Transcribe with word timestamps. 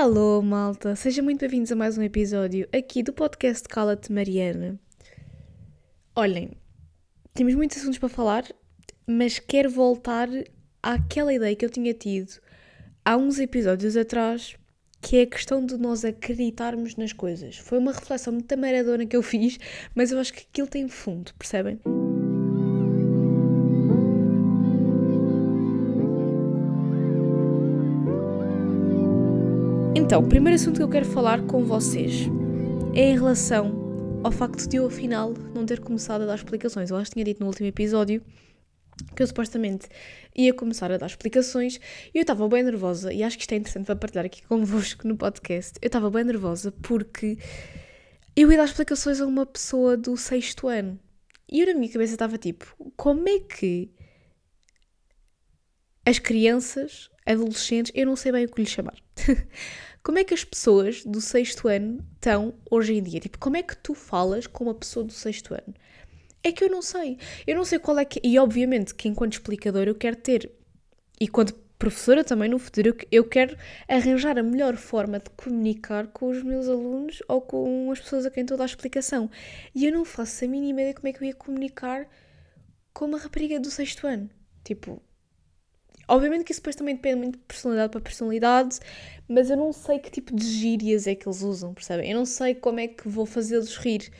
Alô, 0.00 0.40
malta! 0.40 0.94
Sejam 0.94 1.24
muito 1.24 1.40
bem-vindos 1.40 1.72
a 1.72 1.74
mais 1.74 1.98
um 1.98 2.02
episódio 2.04 2.68
aqui 2.72 3.02
do 3.02 3.12
podcast 3.12 3.68
Cala-te 3.68 4.12
Mariana. 4.12 4.78
Olhem, 6.14 6.52
temos 7.34 7.56
muitos 7.56 7.78
assuntos 7.78 7.98
para 7.98 8.08
falar, 8.08 8.44
mas 9.04 9.40
quero 9.40 9.68
voltar 9.68 10.28
àquela 10.80 11.34
ideia 11.34 11.56
que 11.56 11.64
eu 11.64 11.68
tinha 11.68 11.92
tido 11.92 12.30
há 13.04 13.16
uns 13.16 13.40
episódios 13.40 13.96
atrás, 13.96 14.54
que 15.00 15.16
é 15.16 15.22
a 15.22 15.26
questão 15.26 15.66
de 15.66 15.76
nós 15.76 16.04
acreditarmos 16.04 16.94
nas 16.94 17.12
coisas. 17.12 17.56
Foi 17.56 17.78
uma 17.78 17.90
reflexão 17.90 18.32
muito 18.32 18.56
maradona 18.56 19.04
que 19.04 19.16
eu 19.16 19.22
fiz, 19.22 19.58
mas 19.96 20.12
eu 20.12 20.20
acho 20.20 20.32
que 20.32 20.46
aquilo 20.48 20.68
tem 20.68 20.88
fundo, 20.88 21.34
percebem? 21.36 21.80
Então, 30.08 30.22
o 30.22 30.26
primeiro 30.26 30.54
assunto 30.54 30.76
que 30.76 30.82
eu 30.82 30.88
quero 30.88 31.04
falar 31.04 31.42
com 31.42 31.66
vocês 31.66 32.22
é 32.94 33.10
em 33.10 33.14
relação 33.14 34.22
ao 34.24 34.32
facto 34.32 34.66
de 34.66 34.78
eu, 34.78 34.86
afinal, 34.86 35.34
não 35.54 35.66
ter 35.66 35.80
começado 35.80 36.22
a 36.22 36.24
dar 36.24 36.34
explicações. 36.34 36.88
Eu 36.88 36.96
acho 36.96 37.10
que 37.10 37.16
tinha 37.16 37.24
dito 37.26 37.40
no 37.40 37.46
último 37.46 37.66
episódio 37.66 38.24
que 39.14 39.22
eu 39.22 39.26
supostamente 39.26 39.86
ia 40.34 40.54
começar 40.54 40.90
a 40.90 40.96
dar 40.96 41.04
explicações 41.04 41.78
e 42.14 42.16
eu 42.16 42.22
estava 42.22 42.48
bem 42.48 42.62
nervosa 42.62 43.12
e 43.12 43.22
acho 43.22 43.36
que 43.36 43.42
isto 43.42 43.52
é 43.52 43.56
interessante 43.56 43.84
para 43.84 43.96
partilhar 43.96 44.24
aqui 44.24 44.40
convosco 44.48 45.06
no 45.06 45.14
podcast. 45.14 45.78
Eu 45.82 45.88
estava 45.88 46.10
bem 46.10 46.24
nervosa 46.24 46.72
porque 46.72 47.36
eu 48.34 48.50
ia 48.50 48.56
dar 48.56 48.64
explicações 48.64 49.20
a 49.20 49.26
uma 49.26 49.44
pessoa 49.44 49.94
do 49.94 50.16
sexto 50.16 50.68
ano 50.68 50.98
e 51.52 51.60
eu 51.60 51.66
na 51.66 51.74
minha 51.74 51.92
cabeça 51.92 52.14
estava 52.14 52.38
tipo, 52.38 52.64
como 52.96 53.28
é 53.28 53.40
que 53.40 53.90
as 56.06 56.18
crianças, 56.18 57.10
adolescentes, 57.26 57.92
eu 57.94 58.06
não 58.06 58.16
sei 58.16 58.32
bem 58.32 58.46
o 58.46 58.48
que 58.48 58.62
lhes 58.62 58.70
chamar. 58.70 58.96
Como 60.08 60.18
é 60.18 60.24
que 60.24 60.32
as 60.32 60.42
pessoas 60.42 61.04
do 61.04 61.20
sexto 61.20 61.68
ano 61.68 62.02
estão 62.14 62.54
hoje 62.70 62.94
em 62.94 63.02
dia? 63.02 63.20
Tipo, 63.20 63.38
como 63.38 63.58
é 63.58 63.62
que 63.62 63.76
tu 63.76 63.92
falas 63.92 64.46
com 64.46 64.64
uma 64.64 64.72
pessoa 64.72 65.04
do 65.04 65.12
sexto 65.12 65.52
ano? 65.52 65.74
É 66.42 66.50
que 66.50 66.64
eu 66.64 66.70
não 66.70 66.80
sei. 66.80 67.18
Eu 67.46 67.54
não 67.54 67.64
sei 67.66 67.78
qual 67.78 67.98
é 67.98 68.06
que. 68.06 68.18
E 68.24 68.38
obviamente 68.38 68.94
que 68.94 69.06
enquanto 69.06 69.34
explicador 69.34 69.86
eu 69.86 69.94
quero 69.94 70.16
ter. 70.16 70.50
E 71.20 71.28
quando 71.28 71.52
professora 71.78 72.24
também 72.24 72.48
no 72.48 72.58
futuro, 72.58 72.96
eu 73.12 73.22
quero 73.22 73.54
arranjar 73.86 74.38
a 74.38 74.42
melhor 74.42 74.76
forma 74.76 75.18
de 75.18 75.28
comunicar 75.28 76.06
com 76.06 76.30
os 76.30 76.42
meus 76.42 76.70
alunos 76.70 77.22
ou 77.28 77.42
com 77.42 77.92
as 77.92 78.00
pessoas 78.00 78.24
a 78.24 78.30
quem 78.30 78.44
estou 78.44 78.54
a 78.54 78.58
dar 78.60 78.64
explicação. 78.64 79.30
E 79.74 79.84
eu 79.84 79.92
não 79.92 80.06
faço 80.06 80.42
a 80.42 80.48
mínima 80.48 80.80
ideia 80.80 80.94
como 80.94 81.08
é 81.08 81.12
que 81.12 81.22
eu 81.22 81.28
ia 81.28 81.34
comunicar 81.34 82.08
com 82.94 83.04
uma 83.04 83.18
rapariga 83.18 83.60
do 83.60 83.70
sexto 83.70 84.06
ano. 84.06 84.30
Tipo, 84.64 85.02
Obviamente 86.08 86.44
que 86.44 86.52
isso 86.52 86.60
depois 86.60 86.74
também 86.74 86.94
depende 86.96 87.16
muito 87.16 87.38
de 87.38 87.44
personalidade 87.44 87.90
para 87.90 88.00
personalidade, 88.00 88.78
mas 89.28 89.50
eu 89.50 89.56
não 89.56 89.72
sei 89.72 89.98
que 89.98 90.10
tipo 90.10 90.34
de 90.34 90.44
gírias 90.44 91.06
é 91.06 91.14
que 91.14 91.28
eles 91.28 91.42
usam, 91.42 91.74
percebem? 91.74 92.10
Eu 92.10 92.16
não 92.16 92.24
sei 92.24 92.54
como 92.54 92.80
é 92.80 92.88
que 92.88 93.06
vou 93.06 93.26
fazê-los 93.26 93.76
rir. 93.76 94.10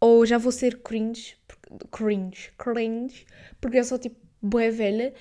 Ou 0.00 0.26
já 0.26 0.38
vou 0.38 0.52
ser 0.52 0.82
cringe, 0.82 1.36
cringe, 1.90 2.50
cringe, 2.58 3.24
porque 3.60 3.78
eu 3.78 3.84
sou 3.84 3.98
tipo 3.98 4.16
boa 4.42 4.70
velha. 4.70 5.14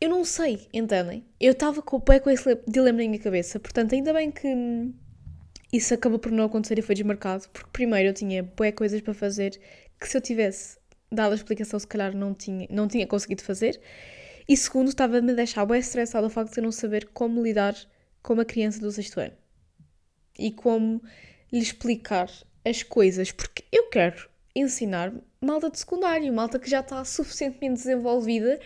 Eu 0.00 0.10
não 0.10 0.24
sei, 0.24 0.68
entendem? 0.72 1.24
Eu 1.40 1.52
estava 1.52 1.82
com 1.82 1.98
pé 1.98 2.20
com 2.20 2.30
esse 2.30 2.56
dilema 2.68 2.98
na 2.98 3.08
minha 3.08 3.18
cabeça, 3.18 3.58
portanto, 3.58 3.94
ainda 3.94 4.12
bem 4.12 4.30
que 4.30 4.48
isso 5.72 5.92
acabou 5.92 6.18
por 6.18 6.30
não 6.30 6.44
acontecer 6.44 6.78
e 6.78 6.82
foi 6.82 6.94
desmarcado, 6.94 7.48
porque 7.52 7.70
primeiro 7.72 8.10
eu 8.10 8.14
tinha 8.14 8.42
boé 8.42 8.70
coisas 8.70 9.00
para 9.00 9.12
fazer 9.12 9.58
que 9.98 10.08
se 10.08 10.16
eu 10.16 10.20
tivesse 10.20 10.78
dado 11.10 11.32
a 11.32 11.34
explicação, 11.34 11.78
se 11.78 11.86
calhar 11.86 12.14
não 12.14 12.32
tinha, 12.34 12.66
não 12.70 12.86
tinha 12.86 13.06
conseguido 13.06 13.42
fazer. 13.42 13.80
E 14.48 14.56
segundo, 14.56 14.88
estava-me 14.88 15.32
a 15.32 15.34
deixar 15.34 15.66
bem 15.66 15.78
estressada 15.78 16.26
o 16.26 16.30
facto 16.30 16.54
de 16.54 16.60
eu 16.60 16.64
não 16.64 16.72
saber 16.72 17.10
como 17.12 17.42
lidar 17.42 17.76
com 18.22 18.32
uma 18.32 18.46
criança 18.46 18.80
do 18.80 18.90
sexto 18.90 19.20
ano. 19.20 19.34
E 20.38 20.50
como 20.50 21.02
lhe 21.52 21.60
explicar 21.60 22.30
as 22.64 22.82
coisas, 22.82 23.30
porque 23.30 23.64
eu 23.70 23.90
quero 23.90 24.28
ensinar 24.56 25.12
malta 25.38 25.70
de 25.70 25.78
secundário, 25.78 26.32
malta 26.32 26.58
que 26.58 26.70
já 26.70 26.80
está 26.80 27.04
suficientemente 27.04 27.82
desenvolvida 27.82 28.58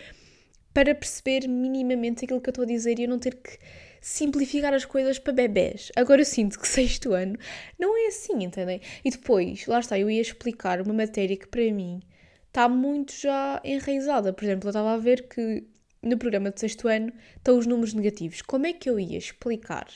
para 0.73 0.95
perceber 0.95 1.47
minimamente 1.47 2.23
aquilo 2.23 2.39
que 2.39 2.49
eu 2.49 2.51
estou 2.51 2.63
a 2.63 2.67
dizer 2.67 2.97
e 2.97 3.03
eu 3.03 3.09
não 3.09 3.19
ter 3.19 3.35
que 3.35 3.59
simplificar 3.99 4.73
as 4.73 4.85
coisas 4.85 5.19
para 5.19 5.33
bebés. 5.33 5.91
Agora 5.97 6.21
eu 6.21 6.25
sinto 6.25 6.59
que 6.59 6.67
sexto 6.67 7.11
ano 7.11 7.37
não 7.77 7.97
é 7.97 8.07
assim, 8.07 8.41
entendem? 8.41 8.81
E 9.03 9.11
depois, 9.11 9.67
lá 9.67 9.79
está, 9.79 9.99
eu 9.99 10.09
ia 10.09 10.21
explicar 10.21 10.81
uma 10.81 10.93
matéria 10.93 11.35
que 11.35 11.47
para 11.47 11.71
mim 11.71 12.01
está 12.47 12.69
muito 12.69 13.13
já 13.13 13.61
enraizada. 13.63 14.31
Por 14.31 14.43
exemplo, 14.43 14.67
eu 14.67 14.71
estava 14.71 14.93
a 14.93 14.97
ver 14.97 15.27
que 15.27 15.63
no 16.03 16.17
programa 16.17 16.51
de 16.51 16.59
sexto 16.59 16.87
ano 16.87 17.11
estão 17.37 17.57
os 17.57 17.65
números 17.65 17.93
negativos. 17.93 18.41
Como 18.41 18.67
é 18.67 18.73
que 18.73 18.89
eu 18.89 18.99
ia 18.99 19.17
explicar 19.17 19.87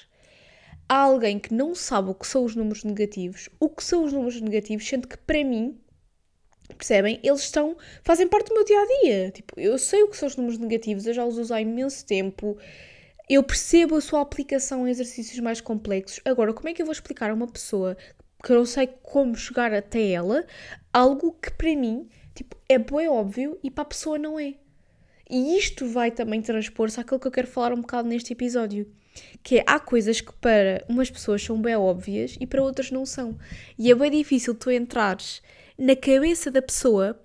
a 0.90 0.95
alguém 0.95 1.38
que 1.38 1.53
não 1.53 1.75
sabe 1.75 2.09
o 2.09 2.16
que 2.16 2.25
são 2.25 2.45
os 2.45 2.56
números 2.56 2.84
negativos, 2.84 3.50
o 3.59 3.69
que 3.69 3.84
são 3.84 4.03
os 4.06 4.13
números 4.13 4.40
negativos, 4.40 4.88
sendo 4.88 5.07
que 5.07 5.18
para 5.18 5.44
mim, 5.44 5.78
percebem, 6.78 7.19
eles 7.22 7.41
estão, 7.41 7.75
fazem 8.03 8.28
parte 8.28 8.47
do 8.47 8.56
meu 8.56 8.63
dia 8.63 8.79
a 8.79 9.01
dia. 9.01 9.31
Tipo, 9.31 9.59
eu 9.59 9.78
sei 9.78 10.03
o 10.03 10.09
que 10.09 10.18
são 10.18 10.28
os 10.28 10.38
números 10.38 10.57
negativos, 10.57 11.06
eu 11.06 11.13
já 11.13 11.25
os 11.25 11.38
uso 11.38 11.53
há 11.53 11.62
imenso 11.62 12.06
tempo. 12.06 12.57
Eu 13.29 13.44
percebo 13.44 13.95
a 13.95 14.01
sua 14.01 14.22
aplicação 14.22 14.88
em 14.88 14.91
exercícios 14.91 15.39
mais 15.39 15.59
complexos. 15.59 16.22
Agora, 16.24 16.53
como 16.53 16.69
é 16.69 16.74
que 16.74 16.81
eu 16.81 16.85
vou 16.85 16.94
explicar 16.94 17.29
a 17.29 17.34
uma 17.34 17.47
pessoa 17.47 17.97
que 18.44 18.51
eu 18.51 18.57
não 18.57 18.66
sei 18.66 18.88
como 19.03 19.35
chegar 19.35 19.74
até 19.74 20.12
ela 20.12 20.45
algo 20.94 21.34
que 21.34 21.51
para 21.51 21.75
mim, 21.75 22.07
tipo, 22.34 22.56
é 22.69 22.78
bem 22.78 23.09
óbvio 23.09 23.59
e 23.62 23.69
para 23.69 23.81
a 23.81 23.85
pessoa 23.85 24.18
não 24.18 24.39
é? 24.39 24.53
E 25.30 25.58
isto 25.58 25.88
vai 25.88 26.10
também 26.10 26.42
transpor-se 26.42 27.00
àquilo 27.00 27.20
que 27.20 27.28
eu 27.28 27.32
quero 27.32 27.48
falar 27.48 27.74
um 27.74 27.82
bocado 27.82 28.08
neste 28.08 28.32
episódio. 28.32 28.90
Que 29.44 29.60
é, 29.60 29.64
há 29.66 29.80
coisas 29.80 30.22
que 30.22 30.32
para 30.34 30.86
umas 30.88 31.10
pessoas 31.10 31.44
são 31.44 31.62
bem 31.62 31.76
óbvias 31.76 32.38
e 32.40 32.48
para 32.48 32.62
outras 32.62 32.92
não 32.92 33.06
são. 33.06 33.38
E 33.78 33.92
é 33.92 33.96
bem 33.96 34.12
difícil 34.12 34.56
tu 34.56 34.72
entrares 34.72 35.42
na 35.78 35.96
cabeça 35.96 36.50
da 36.50 36.62
pessoa 36.62 37.20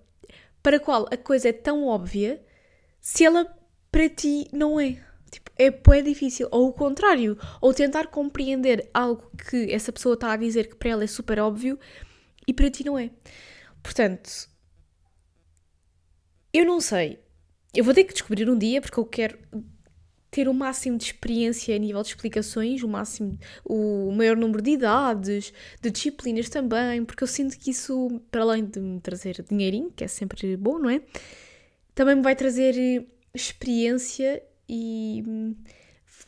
para 0.63 0.79
a 0.79 0.81
qual 0.81 1.07
a 1.13 1.17
coisa 1.17 1.49
é 1.49 1.53
tão 1.53 1.87
óbvia 1.87 2.43
se 3.01 3.25
ela 3.25 3.47
para 3.91 4.09
ti 4.09 4.49
não 4.53 4.81
é. 4.81 4.99
Tipo, 5.31 5.51
é 5.59 5.71
bem 5.71 6.03
difícil. 6.03 6.49
Ou 6.51 6.69
o 6.69 6.73
contrário. 6.73 7.39
Ou 7.61 7.73
tentar 7.73 8.09
compreender 8.09 8.89
algo 8.93 9.31
que 9.49 9.73
essa 9.73 9.93
pessoa 9.93 10.15
está 10.15 10.33
a 10.33 10.37
dizer 10.37 10.69
que 10.69 10.77
para 10.77 10.91
ela 10.91 11.05
é 11.05 11.07
super 11.07 11.39
óbvio 11.39 11.79
e 12.47 12.53
para 12.53 12.71
ti 12.71 12.85
não 12.85 12.99
é. 12.99 13.11
Portanto, 13.83 14.49
eu 16.53 16.65
não 16.65 16.81
sei 16.81 17.19
eu 17.75 17.85
vou 17.85 17.95
ter 17.95 18.05
que 18.05 18.13
descobrir 18.13 18.49
um 18.49 18.59
dia, 18.59 18.81
porque 18.81 18.99
eu 18.99 19.05
quero 19.05 19.39
ter 20.31 20.49
o 20.49 20.55
máximo 20.55 20.97
de 20.97 21.05
experiência 21.05 21.77
a 21.77 21.79
nível 21.79 22.03
de 22.03 22.09
explicações, 22.09 22.83
o 22.83 22.89
máximo, 22.89 23.39
o 23.65 24.11
maior 24.13 24.35
número 24.35 24.63
de 24.63 24.71
idades, 24.71 25.53
de 25.81 25.91
disciplinas 25.91 26.49
também, 26.49 27.05
porque 27.05 27.23
eu 27.23 27.29
sinto 27.29 27.59
que 27.59 27.71
isso, 27.71 28.21
para 28.31 28.41
além 28.41 28.65
de 28.65 28.81
me 28.81 28.99
trazer 28.99 29.45
dinheirinho, 29.47 29.91
que 29.91 30.03
é 30.03 30.09
sempre 30.09 30.57
bom, 30.57 30.79
não 30.79 30.89
é? 30.89 31.03
Também 31.95 32.17
me 32.17 32.23
vai 32.23 32.35
trazer 32.35 33.07
experiência 33.35 34.43
e 34.67 35.23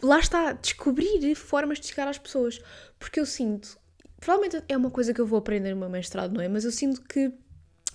lá 0.02 0.20
está, 0.20 0.52
descobrir 0.52 1.34
formas 1.34 1.80
de 1.80 1.86
chegar 1.86 2.06
às 2.06 2.18
pessoas, 2.18 2.60
porque 2.98 3.18
eu 3.18 3.24
sinto, 3.24 3.78
provavelmente 4.20 4.62
é 4.68 4.76
uma 4.76 4.90
coisa 4.90 5.14
que 5.14 5.20
eu 5.20 5.26
vou 5.26 5.38
aprender 5.38 5.70
no 5.70 5.80
meu 5.80 5.88
mestrado, 5.88 6.34
não 6.34 6.42
é? 6.42 6.48
Mas 6.48 6.66
eu 6.66 6.70
sinto 6.70 7.00
que 7.00 7.32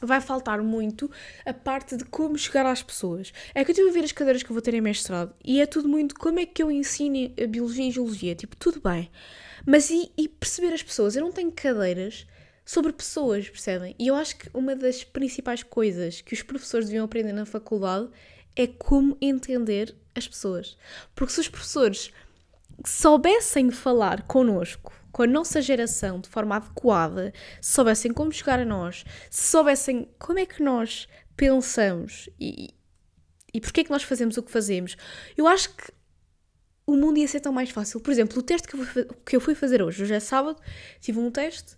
vai 0.02 0.22
faltar 0.22 0.62
muito 0.62 1.10
a 1.46 1.54
parte 1.54 1.98
de 1.98 2.06
como 2.06 2.38
chegar 2.38 2.66
às 2.66 2.82
pessoas. 2.82 3.34
É 3.54 3.64
que 3.64 3.72
eu 3.72 3.74
estive 3.74 3.90
a 3.90 3.94
ver 3.94 4.04
as 4.04 4.12
cadeiras 4.12 4.44
que 4.44 4.50
eu 4.50 4.54
vou 4.54 4.62
ter 4.62 4.74
em 4.74 4.82
mestrado 4.82 5.34
e 5.44 5.62
é 5.62 5.66
tudo 5.66 5.88
muito 5.88 6.16
como 6.16 6.40
é 6.40 6.46
que 6.46 6.62
eu 6.62 6.72
ensino 6.72 7.32
a 7.42 7.48
biologia 7.48 7.88
e 7.88 7.92
geologia. 7.92 8.36
Tipo, 8.36 8.56
tudo 8.56 8.82
bem. 8.82 9.10
Mas 9.66 9.90
e, 9.90 10.12
e 10.18 10.28
perceber 10.28 10.74
as 10.74 10.84
pessoas? 10.84 11.16
Eu 11.16 11.24
não 11.24 11.32
tenho 11.32 11.52
cadeiras 11.52 12.26
sobre 12.66 12.94
pessoas, 12.94 13.50
percebem? 13.50 13.96
E 13.98 14.08
eu 14.08 14.16
acho 14.16 14.38
que 14.38 14.50
uma 14.54 14.76
das 14.76 15.04
principais 15.04 15.64
coisas 15.64 16.22
que 16.22 16.34
os 16.34 16.42
professores 16.42 16.88
deviam 16.88 17.06
aprender 17.06 17.34
na 17.34 17.46
faculdade 17.46 18.10
é 18.56 18.68
como 18.68 19.18
entender 19.22 19.96
as 20.16 20.28
pessoas. 20.28 20.78
Porque 21.16 21.34
se 21.34 21.40
os 21.40 21.48
professores 21.48 22.12
soubessem 22.86 23.72
falar 23.72 24.24
connosco 24.24 24.94
com 25.12 25.24
a 25.24 25.28
nossa 25.28 25.62
geração 25.62 26.20
de 26.20 26.30
forma 26.30 26.56
adequada, 26.56 27.34
se 27.62 27.74
soubessem 27.74 28.14
como 28.14 28.32
chegar 28.32 28.60
a 28.60 28.66
nós, 28.66 29.04
se 29.30 29.52
soubessem 29.52 30.10
como 30.18 30.40
é 30.40 30.46
que 30.46 30.62
nós 30.62 31.08
pensamos 31.36 32.30
e, 32.40 32.74
e 33.54 33.62
porquê 33.62 33.82
é 33.82 33.84
que 33.84 33.92
nós 33.92 34.04
fazemos 34.04 34.38
o 34.38 34.44
que 34.44 34.52
fazemos, 34.52 34.98
eu 35.38 35.48
acho 35.48 35.76
que 35.76 35.92
o 36.86 36.96
mundo 36.96 37.18
ia 37.18 37.28
ser 37.28 37.40
tão 37.40 37.54
mais 37.54 37.70
fácil. 37.70 38.00
Por 38.00 38.12
exemplo, 38.12 38.40
o 38.40 38.42
teste 38.42 38.68
que 38.68 38.76
eu 38.76 38.84
fui, 38.84 39.08
que 39.26 39.36
eu 39.36 39.42
fui 39.42 39.56
fazer 39.56 39.82
hoje, 39.82 40.04
hoje 40.04 40.14
é 40.14 40.20
sábado, 40.20 40.60
tive 41.00 41.20
um 41.20 41.30
teste 41.30 41.78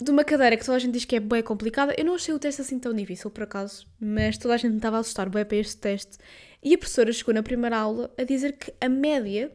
de 0.00 0.10
uma 0.10 0.22
cadeira 0.22 0.56
que 0.56 0.64
toda 0.64 0.76
a 0.76 0.78
gente 0.78 0.92
diz 0.92 1.04
que 1.06 1.16
é 1.16 1.20
bem 1.20 1.42
complicada. 1.42 1.94
Eu 1.96 2.04
não 2.04 2.14
achei 2.14 2.34
o 2.34 2.38
teste 2.38 2.60
assim 2.60 2.78
tão 2.78 2.92
difícil, 2.92 3.30
por 3.30 3.44
acaso, 3.44 3.86
mas 3.98 4.36
toda 4.36 4.54
a 4.54 4.56
gente 4.58 4.76
estava 4.76 4.98
a 4.98 5.00
assustar 5.00 5.28
bem 5.30 5.44
para 5.44 5.56
este 5.56 5.78
teste. 5.78 6.18
E 6.62 6.74
a 6.74 6.78
professora 6.78 7.12
chegou 7.12 7.32
na 7.32 7.42
primeira 7.42 7.78
aula 7.78 8.12
a 8.18 8.24
dizer 8.24 8.58
que 8.58 8.72
a 8.80 8.88
média 8.88 9.50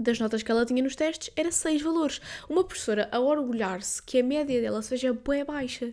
das 0.00 0.18
notas 0.18 0.42
que 0.42 0.50
ela 0.50 0.64
tinha 0.64 0.82
nos 0.82 0.96
testes 0.96 1.30
era 1.36 1.52
6 1.52 1.82
valores. 1.82 2.20
Uma 2.48 2.64
professora 2.64 3.08
a 3.12 3.20
orgulhar-se 3.20 4.02
que 4.02 4.18
a 4.18 4.22
média 4.22 4.60
dela 4.60 4.82
seja 4.82 5.12
bem 5.12 5.44
baixa. 5.44 5.92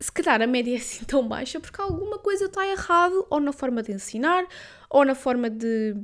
Se 0.00 0.10
calhar 0.10 0.42
a 0.42 0.46
média 0.46 0.74
é 0.74 0.78
assim 0.78 1.04
tão 1.04 1.26
baixa 1.26 1.60
porque 1.60 1.80
alguma 1.80 2.18
coisa 2.18 2.46
está 2.46 2.66
errado 2.66 3.26
ou 3.30 3.40
na 3.40 3.52
forma 3.52 3.82
de 3.82 3.92
ensinar 3.92 4.46
ou 4.88 5.04
na 5.04 5.14
forma 5.14 5.48
de 5.50 5.96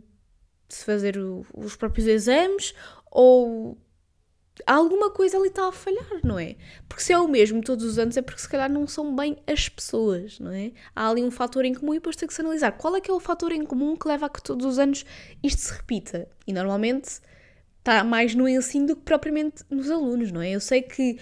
se 0.68 0.84
fazer 0.84 1.18
o, 1.18 1.44
os 1.54 1.76
próprios 1.76 2.06
exames 2.06 2.74
ou 3.10 3.76
alguma 4.66 5.10
coisa 5.10 5.36
ali 5.38 5.48
está 5.48 5.66
a 5.66 5.72
falhar, 5.72 6.20
não 6.22 6.38
é? 6.38 6.56
Porque 6.88 7.02
se 7.02 7.12
é 7.12 7.18
o 7.18 7.26
mesmo 7.26 7.62
todos 7.62 7.84
os 7.84 7.98
anos 7.98 8.16
é 8.16 8.22
porque 8.22 8.40
se 8.40 8.48
calhar 8.48 8.70
não 8.70 8.86
são 8.86 9.14
bem 9.14 9.36
as 9.46 9.68
pessoas, 9.68 10.38
não 10.38 10.52
é? 10.52 10.72
Há 10.94 11.08
ali 11.08 11.22
um 11.22 11.30
fator 11.30 11.64
em 11.64 11.74
comum 11.74 11.94
e 11.94 11.96
depois 11.96 12.16
tem 12.16 12.26
que 12.26 12.34
se 12.34 12.40
analisar 12.40 12.72
qual 12.72 12.96
é 12.96 13.00
que 13.00 13.10
é 13.10 13.14
o 13.14 13.20
fator 13.20 13.52
em 13.52 13.64
comum 13.64 13.96
que 13.96 14.06
leva 14.06 14.26
a 14.26 14.28
que 14.28 14.42
todos 14.42 14.64
os 14.66 14.78
anos 14.78 15.04
isto 15.42 15.60
se 15.60 15.72
repita. 15.72 16.28
E 16.46 16.52
normalmente 16.52 17.20
está 17.78 18.04
mais 18.04 18.34
no 18.34 18.48
ensino 18.48 18.88
do 18.88 18.96
que 18.96 19.02
propriamente 19.02 19.64
nos 19.70 19.90
alunos, 19.90 20.30
não 20.30 20.40
é? 20.40 20.50
Eu 20.50 20.60
sei 20.60 20.82
que 20.82 21.18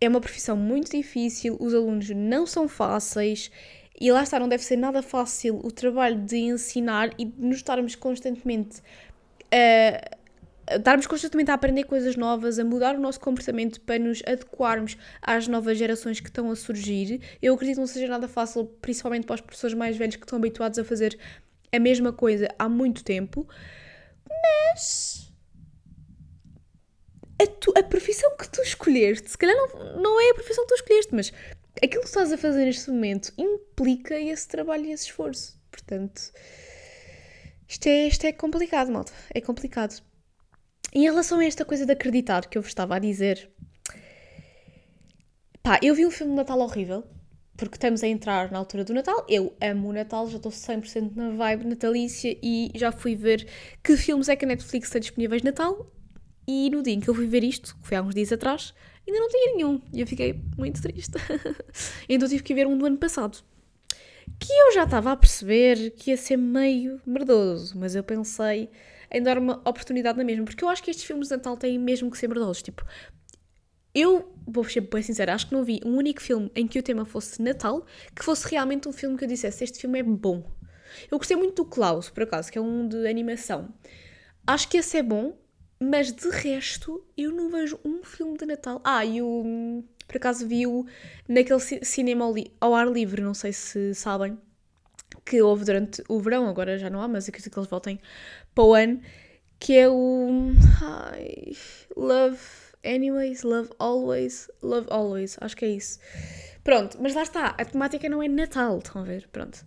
é 0.00 0.08
uma 0.08 0.20
profissão 0.20 0.56
muito 0.56 0.90
difícil, 0.90 1.56
os 1.60 1.74
alunos 1.74 2.10
não 2.10 2.46
são 2.46 2.68
fáceis 2.68 3.50
e 4.00 4.10
lá 4.10 4.22
está, 4.22 4.38
não 4.38 4.48
deve 4.48 4.64
ser 4.64 4.76
nada 4.76 5.00
fácil 5.02 5.60
o 5.62 5.70
trabalho 5.70 6.20
de 6.20 6.36
ensinar 6.36 7.10
e 7.18 7.24
de 7.24 7.40
nos 7.40 7.58
estarmos 7.58 7.94
constantemente 7.94 8.82
a 9.52 10.16
estarmos 10.70 11.06
constantemente 11.06 11.50
a 11.50 11.54
aprender 11.54 11.84
coisas 11.84 12.16
novas, 12.16 12.58
a 12.58 12.64
mudar 12.64 12.96
o 12.96 13.00
nosso 13.00 13.20
comportamento 13.20 13.80
para 13.80 13.98
nos 13.98 14.22
adequarmos 14.26 14.96
às 15.20 15.48
novas 15.48 15.78
gerações 15.78 16.20
que 16.20 16.28
estão 16.28 16.50
a 16.50 16.56
surgir. 16.56 17.20
Eu 17.40 17.54
acredito 17.54 17.76
que 17.76 17.80
não 17.80 17.86
seja 17.86 18.08
nada 18.08 18.28
fácil, 18.28 18.66
principalmente 18.80 19.26
para 19.26 19.34
as 19.34 19.40
pessoas 19.40 19.74
mais 19.74 19.96
velhas 19.96 20.16
que 20.16 20.24
estão 20.24 20.38
habituados 20.38 20.78
a 20.78 20.84
fazer 20.84 21.18
a 21.72 21.78
mesma 21.78 22.12
coisa 22.12 22.48
há 22.58 22.68
muito 22.68 23.02
tempo, 23.02 23.48
mas 24.28 25.32
a, 27.40 27.46
tu, 27.46 27.72
a 27.76 27.82
profissão 27.82 28.36
que 28.36 28.48
tu 28.48 28.60
escolheste, 28.60 29.30
se 29.30 29.38
calhar 29.38 29.56
não, 29.56 30.02
não 30.02 30.20
é 30.20 30.30
a 30.30 30.34
profissão 30.34 30.64
que 30.64 30.74
tu 30.74 30.74
escolheste, 30.74 31.14
mas 31.14 31.32
aquilo 31.82 32.02
que 32.02 32.08
estás 32.08 32.32
a 32.32 32.38
fazer 32.38 32.66
neste 32.66 32.90
momento 32.90 33.32
implica 33.38 34.18
esse 34.18 34.46
trabalho 34.46 34.84
e 34.84 34.92
esse 34.92 35.06
esforço. 35.06 35.60
Portanto, 35.70 36.30
isto 37.66 37.86
é, 37.86 38.06
isto 38.06 38.24
é 38.26 38.32
complicado, 38.32 38.92
malta. 38.92 39.12
É 39.34 39.40
complicado. 39.40 40.02
Em 40.94 41.04
relação 41.04 41.38
a 41.38 41.44
esta 41.44 41.64
coisa 41.64 41.86
de 41.86 41.92
acreditar 41.92 42.46
que 42.46 42.58
eu 42.58 42.62
vos 42.62 42.70
estava 42.70 42.96
a 42.96 42.98
dizer, 42.98 43.50
pá, 45.62 45.80
eu 45.82 45.94
vi 45.94 46.04
um 46.04 46.10
filme 46.10 46.32
de 46.32 46.36
Natal 46.36 46.58
horrível, 46.58 47.02
porque 47.56 47.76
estamos 47.76 48.02
a 48.02 48.08
entrar 48.08 48.52
na 48.52 48.58
altura 48.58 48.84
do 48.84 48.92
Natal. 48.92 49.24
Eu 49.26 49.56
amo 49.58 49.88
o 49.88 49.92
Natal, 49.92 50.28
já 50.28 50.36
estou 50.36 50.52
100% 50.52 51.16
na 51.16 51.30
vibe 51.30 51.64
natalícia 51.64 52.36
e 52.42 52.70
já 52.74 52.92
fui 52.92 53.16
ver 53.16 53.48
que 53.82 53.96
filmes 53.96 54.28
é 54.28 54.36
que 54.36 54.44
a 54.44 54.48
Netflix 54.48 54.90
tem 54.90 55.00
disponíveis 55.00 55.40
de 55.40 55.46
Natal. 55.46 55.90
E 56.46 56.68
no 56.68 56.82
dia 56.82 56.92
em 56.92 57.00
que 57.00 57.08
eu 57.08 57.14
fui 57.14 57.26
ver 57.26 57.42
isto, 57.42 57.74
que 57.80 57.88
foi 57.88 57.96
há 57.96 58.02
uns 58.02 58.14
dias 58.14 58.30
atrás, 58.30 58.74
ainda 59.08 59.18
não 59.18 59.28
tinha 59.28 59.54
nenhum. 59.54 59.80
E 59.94 60.00
eu 60.02 60.06
fiquei 60.06 60.42
muito 60.58 60.82
triste. 60.82 61.12
então 62.06 62.28
tive 62.28 62.42
que 62.42 62.52
ver 62.52 62.66
um 62.66 62.76
do 62.76 62.84
ano 62.84 62.98
passado. 62.98 63.38
Que 64.38 64.52
eu 64.52 64.72
já 64.74 64.84
estava 64.84 65.12
a 65.12 65.16
perceber 65.16 65.92
que 65.92 66.10
ia 66.10 66.16
ser 66.18 66.36
meio 66.36 67.00
merdoso, 67.06 67.78
mas 67.78 67.94
eu 67.94 68.02
pensei, 68.02 68.68
em 69.12 69.22
dar 69.22 69.38
uma 69.38 69.56
oportunidade 69.68 70.16
na 70.16 70.24
mesma, 70.24 70.44
porque 70.44 70.64
eu 70.64 70.68
acho 70.68 70.82
que 70.82 70.90
estes 70.90 71.04
filmes 71.04 71.28
de 71.28 71.36
Natal 71.36 71.56
têm 71.56 71.78
mesmo 71.78 72.10
que 72.10 72.16
ser 72.16 72.28
merdosos. 72.28 72.62
Tipo, 72.62 72.84
eu 73.94 74.34
vou 74.46 74.64
ser 74.64 74.80
bem 74.80 75.02
sincera, 75.02 75.34
acho 75.34 75.48
que 75.48 75.54
não 75.54 75.62
vi 75.62 75.80
um 75.84 75.96
único 75.96 76.22
filme 76.22 76.50
em 76.54 76.66
que 76.66 76.78
o 76.78 76.82
tema 76.82 77.04
fosse 77.04 77.42
Natal 77.42 77.84
que 78.16 78.24
fosse 78.24 78.48
realmente 78.48 78.88
um 78.88 78.92
filme 78.92 79.18
que 79.18 79.24
eu 79.24 79.28
dissesse 79.28 79.62
este 79.62 79.78
filme 79.78 79.98
é 79.98 80.02
bom. 80.02 80.42
Eu 81.10 81.18
gostei 81.18 81.36
muito 81.36 81.62
do 81.62 81.68
Klaus, 81.68 82.08
por 82.08 82.22
acaso, 82.22 82.50
que 82.50 82.58
é 82.58 82.60
um 82.60 82.88
de 82.88 83.06
animação. 83.06 83.72
Acho 84.46 84.68
que 84.68 84.78
esse 84.78 84.96
é 84.96 85.02
bom, 85.02 85.38
mas 85.78 86.12
de 86.12 86.28
resto 86.30 87.04
eu 87.16 87.32
não 87.32 87.50
vejo 87.50 87.78
um 87.84 88.02
filme 88.02 88.36
de 88.38 88.46
Natal. 88.46 88.80
Ah, 88.84 89.04
e 89.04 89.20
o. 89.20 89.84
Por 90.06 90.16
acaso 90.16 90.46
vi-o 90.46 90.84
naquele 91.28 91.60
cinema 91.60 92.26
ao 92.60 92.74
ar 92.74 92.90
livre, 92.90 93.22
não 93.22 93.34
sei 93.34 93.52
se 93.52 93.94
sabem 93.94 94.36
que 95.24 95.40
houve 95.42 95.64
durante 95.64 96.02
o 96.08 96.20
verão, 96.20 96.48
agora 96.48 96.78
já 96.78 96.90
não 96.90 97.00
há, 97.00 97.08
mas 97.08 97.28
acredito 97.28 97.52
que 97.52 97.58
eles 97.58 97.68
voltem 97.68 98.00
para 98.54 98.64
o 98.64 98.74
ano, 98.74 99.00
que 99.58 99.76
é 99.76 99.88
o 99.88 100.52
ai, 100.82 101.52
Love 101.96 102.38
Anyways, 102.84 103.42
Love 103.42 103.70
Always, 103.78 104.50
Love 104.62 104.88
Always, 104.90 105.36
acho 105.40 105.56
que 105.56 105.64
é 105.64 105.68
isso. 105.68 105.98
Pronto, 106.64 106.98
mas 107.00 107.14
lá 107.14 107.22
está, 107.22 107.54
a 107.58 107.64
temática 107.64 108.08
não 108.08 108.22
é 108.22 108.28
Natal, 108.28 108.78
estão 108.78 109.02
a 109.02 109.04
ver? 109.04 109.28
Pronto. 109.28 109.64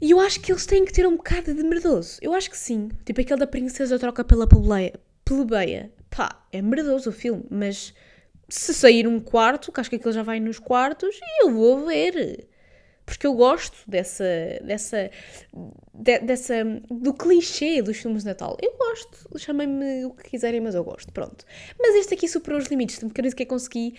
E 0.00 0.12
eu 0.12 0.20
acho 0.20 0.40
que 0.40 0.52
eles 0.52 0.64
têm 0.64 0.84
que 0.84 0.92
ter 0.92 1.06
um 1.06 1.16
bocado 1.16 1.52
de 1.54 1.62
merdoso. 1.64 2.18
Eu 2.22 2.32
acho 2.32 2.48
que 2.48 2.56
sim. 2.56 2.88
Tipo 3.04 3.20
aquele 3.20 3.40
da 3.40 3.46
princesa 3.46 3.98
troca 3.98 4.22
pela 4.22 4.46
plebeia. 4.46 4.94
plebeia. 5.24 5.92
Pá, 6.08 6.46
é 6.52 6.62
merdoso 6.62 7.10
o 7.10 7.12
filme, 7.12 7.44
mas 7.50 7.92
se 8.48 8.72
sair 8.72 9.06
um 9.06 9.20
quarto, 9.20 9.70
que 9.70 9.80
acho 9.80 9.90
que 9.90 9.96
aquilo 9.96 10.12
já 10.12 10.22
vai 10.22 10.40
nos 10.40 10.58
quartos, 10.58 11.18
eu 11.42 11.52
vou 11.52 11.84
ver 11.84 12.47
porque 13.08 13.26
eu 13.26 13.34
gosto 13.34 13.76
dessa, 13.88 14.24
dessa, 14.62 15.10
de, 15.94 16.18
dessa, 16.20 16.54
do 16.90 17.14
clichê 17.14 17.80
dos 17.80 17.96
filmes 17.96 18.22
de 18.22 18.28
Natal. 18.28 18.56
Eu 18.62 18.76
gosto, 18.76 19.38
chamem-me 19.38 20.04
o 20.04 20.10
que 20.10 20.30
quiserem, 20.30 20.60
mas 20.60 20.74
eu 20.74 20.84
gosto, 20.84 21.12
pronto. 21.12 21.44
Mas 21.78 21.94
este 21.96 22.14
aqui 22.14 22.28
superou 22.28 22.58
os 22.58 22.66
limites, 22.66 22.98
porque 22.98 23.20
eu 23.20 23.22
nem 23.22 23.30
sequer 23.30 23.46
consegui 23.46 23.94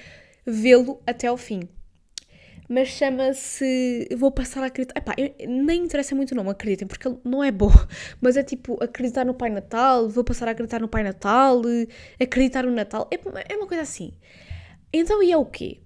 vê-lo 0.45 1.01
até 1.07 1.27
ao 1.27 1.37
fim. 1.37 1.67
Mas 2.69 2.89
chama-se. 2.89 4.07
Vou 4.15 4.31
passar 4.31 4.61
a 4.61 4.67
acreditar. 4.67 4.99
Epá, 4.99 5.15
eu, 5.17 5.33
nem 5.47 5.85
interessa 5.85 6.13
muito 6.13 6.33
o 6.33 6.35
nome, 6.35 6.51
acreditem, 6.51 6.87
porque 6.87 7.07
ele 7.07 7.17
não 7.25 7.43
é 7.43 7.51
bom. 7.51 7.71
Mas 8.21 8.37
é 8.37 8.43
tipo 8.43 8.77
acreditar 8.81 9.25
no 9.25 9.33
Pai 9.33 9.49
Natal, 9.49 10.07
vou 10.07 10.23
passar 10.23 10.47
a 10.47 10.51
acreditar 10.51 10.79
no 10.79 10.87
Pai 10.87 11.01
Natal, 11.01 11.63
acreditar 12.21 12.63
no 12.63 12.71
Natal. 12.71 13.09
É, 13.11 13.53
é 13.53 13.57
uma 13.57 13.65
coisa 13.65 13.81
assim. 13.81 14.13
Então, 14.93 15.23
e 15.23 15.31
é 15.31 15.37
o 15.37 15.45
quê? 15.45 15.81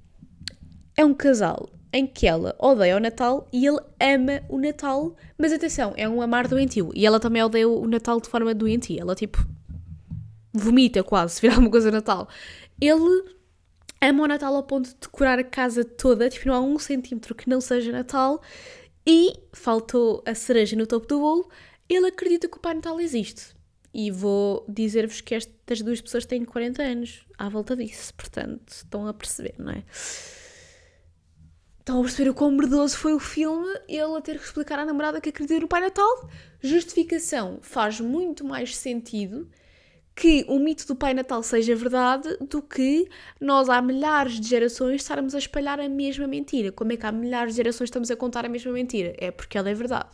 É 0.97 1.05
um 1.05 1.13
casal 1.13 1.69
em 1.93 2.07
que 2.07 2.25
ela 2.25 2.55
odeia 2.57 2.97
o 2.97 2.99
Natal 2.99 3.47
e 3.53 3.67
ele 3.67 3.79
ama 4.01 4.41
o 4.49 4.57
Natal, 4.57 5.15
mas 5.37 5.53
atenção, 5.53 5.93
é 5.95 6.09
um 6.09 6.23
amar 6.23 6.47
doentio. 6.47 6.91
E 6.95 7.05
ela 7.05 7.19
também 7.19 7.43
odeia 7.43 7.69
o 7.69 7.87
Natal 7.87 8.19
de 8.19 8.27
forma 8.27 8.51
doentia. 8.55 9.01
Ela, 9.01 9.13
tipo, 9.13 9.45
vomita 10.51 11.03
quase 11.03 11.35
se 11.37 11.41
virar 11.41 11.53
alguma 11.53 11.69
coisa 11.69 11.91
Natal. 11.91 12.27
Ele 12.81 13.23
ama 14.01 14.23
o 14.23 14.27
Natal 14.27 14.55
ao 14.55 14.63
ponto 14.63 14.89
de 14.89 14.95
decorar 14.95 15.37
a 15.37 15.43
casa 15.43 15.85
toda, 15.85 16.27
tipo, 16.31 16.47
não 16.47 16.55
há 16.55 16.61
um 16.61 16.79
centímetro 16.79 17.35
que 17.35 17.47
não 17.47 17.61
seja 17.61 17.91
Natal. 17.91 18.41
E 19.05 19.33
faltou 19.51 20.23
a 20.25 20.33
cereja 20.33 20.75
no 20.75 20.87
topo 20.87 21.05
do 21.05 21.19
bolo, 21.19 21.49
ele 21.87 22.07
acredita 22.07 22.47
que 22.47 22.57
o 22.57 22.59
Pai 22.59 22.73
Natal 22.73 22.99
existe. 22.99 23.53
E 23.93 24.09
vou 24.09 24.65
dizer-vos 24.67 25.21
que 25.21 25.35
estas 25.35 25.81
duas 25.83 26.01
pessoas 26.01 26.25
têm 26.25 26.43
40 26.43 26.81
anos 26.81 27.25
à 27.37 27.47
volta 27.49 27.75
disso, 27.75 28.13
portanto, 28.15 28.67
estão 28.69 29.05
a 29.05 29.13
perceber, 29.13 29.53
não 29.59 29.71
é? 29.71 29.83
Estão 31.83 32.00
a 32.00 32.01
perceber 32.03 32.30
o 32.30 32.33
quão 32.33 32.50
merdoso 32.50 32.97
foi 32.97 33.13
o 33.13 33.19
filme, 33.19 33.68
ele 33.89 34.18
a 34.18 34.21
ter 34.21 34.39
que 34.39 34.45
explicar 34.45 34.80
à 34.80 34.85
namorada 34.85 35.19
que 35.19 35.27
acredita 35.27 35.59
no 35.59 35.68
Pai 35.68 35.81
Natal. 35.81 36.30
Justificação 36.62 37.59
faz 37.62 38.00
muito 38.00 38.45
mais 38.45 38.74
sentido 38.77 39.50
que 40.15 40.45
o 40.47 40.59
mito 40.59 40.88
do 40.88 40.95
Pai 40.95 41.13
Natal 41.13 41.43
seja 41.43 41.75
verdade 41.75 42.38
do 42.50 42.62
que 42.62 43.10
nós 43.38 43.67
há 43.67 43.81
milhares 43.81 44.39
de 44.39 44.48
gerações 44.48 45.01
estarmos 45.01 45.36
a 45.36 45.38
espalhar 45.38 45.77
a 45.81 45.89
mesma 45.89 46.25
mentira. 46.25 46.72
Como 46.72 46.93
é 46.93 46.96
que 46.96 47.05
há 47.05 47.12
milhares 47.12 47.51
de 47.51 47.57
gerações 47.57 47.88
estamos 47.88 48.10
a 48.10 48.15
contar 48.15 48.46
a 48.46 48.50
mesma 48.50 48.72
mentira? 48.72 49.13
É 49.17 49.29
porque 49.29 49.57
ela 49.57 49.69
é 49.69 49.74
verdade. 49.74 50.07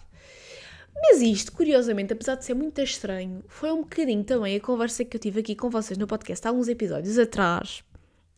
Mas 0.96 1.22
isto, 1.22 1.51
curiosamente, 1.51 2.13
apesar 2.13 2.34
de 2.34 2.46
ser 2.46 2.55
muito 2.55 2.82
estranho, 2.82 3.43
foi 3.48 3.72
um 3.72 3.82
bocadinho 3.82 4.24
também 4.24 4.55
a 4.55 4.60
conversa 4.60 5.05
que 5.05 5.15
eu 5.15 5.22
tive 5.22 5.41
aqui 5.41 5.55
com 5.55 5.70
vocês 5.70 6.00
no 6.00 6.08
podcast 6.08 6.48
há 6.48 6.50
alguns 6.50 6.67
episódios 6.67 7.20
atrás, 7.20 7.84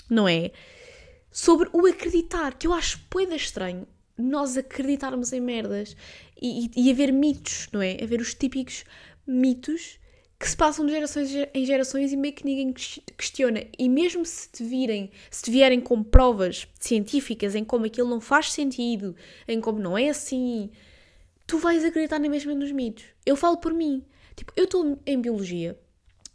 não 0.09 0.27
é? 0.27 0.51
Sobre 1.31 1.69
o 1.73 1.85
acreditar, 1.85 2.55
que 2.55 2.67
eu 2.67 2.73
acho 2.73 2.99
poeda 3.09 3.35
estranho 3.35 3.87
nós 4.17 4.57
acreditarmos 4.57 5.33
em 5.33 5.41
merdas 5.41 5.95
e, 6.39 6.69
e, 6.75 6.87
e 6.87 6.91
haver 6.91 7.11
mitos, 7.11 7.67
não 7.71 7.81
é? 7.81 7.97
Haver 8.01 8.21
os 8.21 8.33
típicos 8.33 8.83
mitos 9.25 9.99
que 10.39 10.49
se 10.49 10.57
passam 10.57 10.85
de 10.85 10.91
gerações 10.91 11.31
em 11.53 11.65
gerações 11.65 12.11
e 12.11 12.17
meio 12.17 12.33
que 12.33 12.45
ninguém 12.45 12.73
questiona. 13.17 13.63
E 13.77 13.87
mesmo 13.87 14.25
se 14.25 14.49
te 14.49 14.63
virem, 14.63 15.11
se 15.29 15.43
te 15.43 15.51
vierem 15.51 15.79
com 15.79 16.03
provas 16.03 16.67
científicas 16.79 17.53
em 17.53 17.63
como 17.63 17.85
aquilo 17.85 18.09
não 18.09 18.19
faz 18.19 18.51
sentido, 18.51 19.15
em 19.47 19.61
como 19.61 19.79
não 19.79 19.97
é 19.97 20.09
assim, 20.09 20.71
tu 21.45 21.57
vais 21.59 21.85
acreditar 21.85 22.19
na 22.19 22.29
mesma 22.29 22.55
nos 22.55 22.71
mitos. 22.71 23.05
Eu 23.25 23.35
falo 23.35 23.57
por 23.57 23.73
mim. 23.73 24.03
Tipo, 24.35 24.51
eu 24.55 24.63
estou 24.63 24.99
em 25.05 25.21
biologia, 25.21 25.77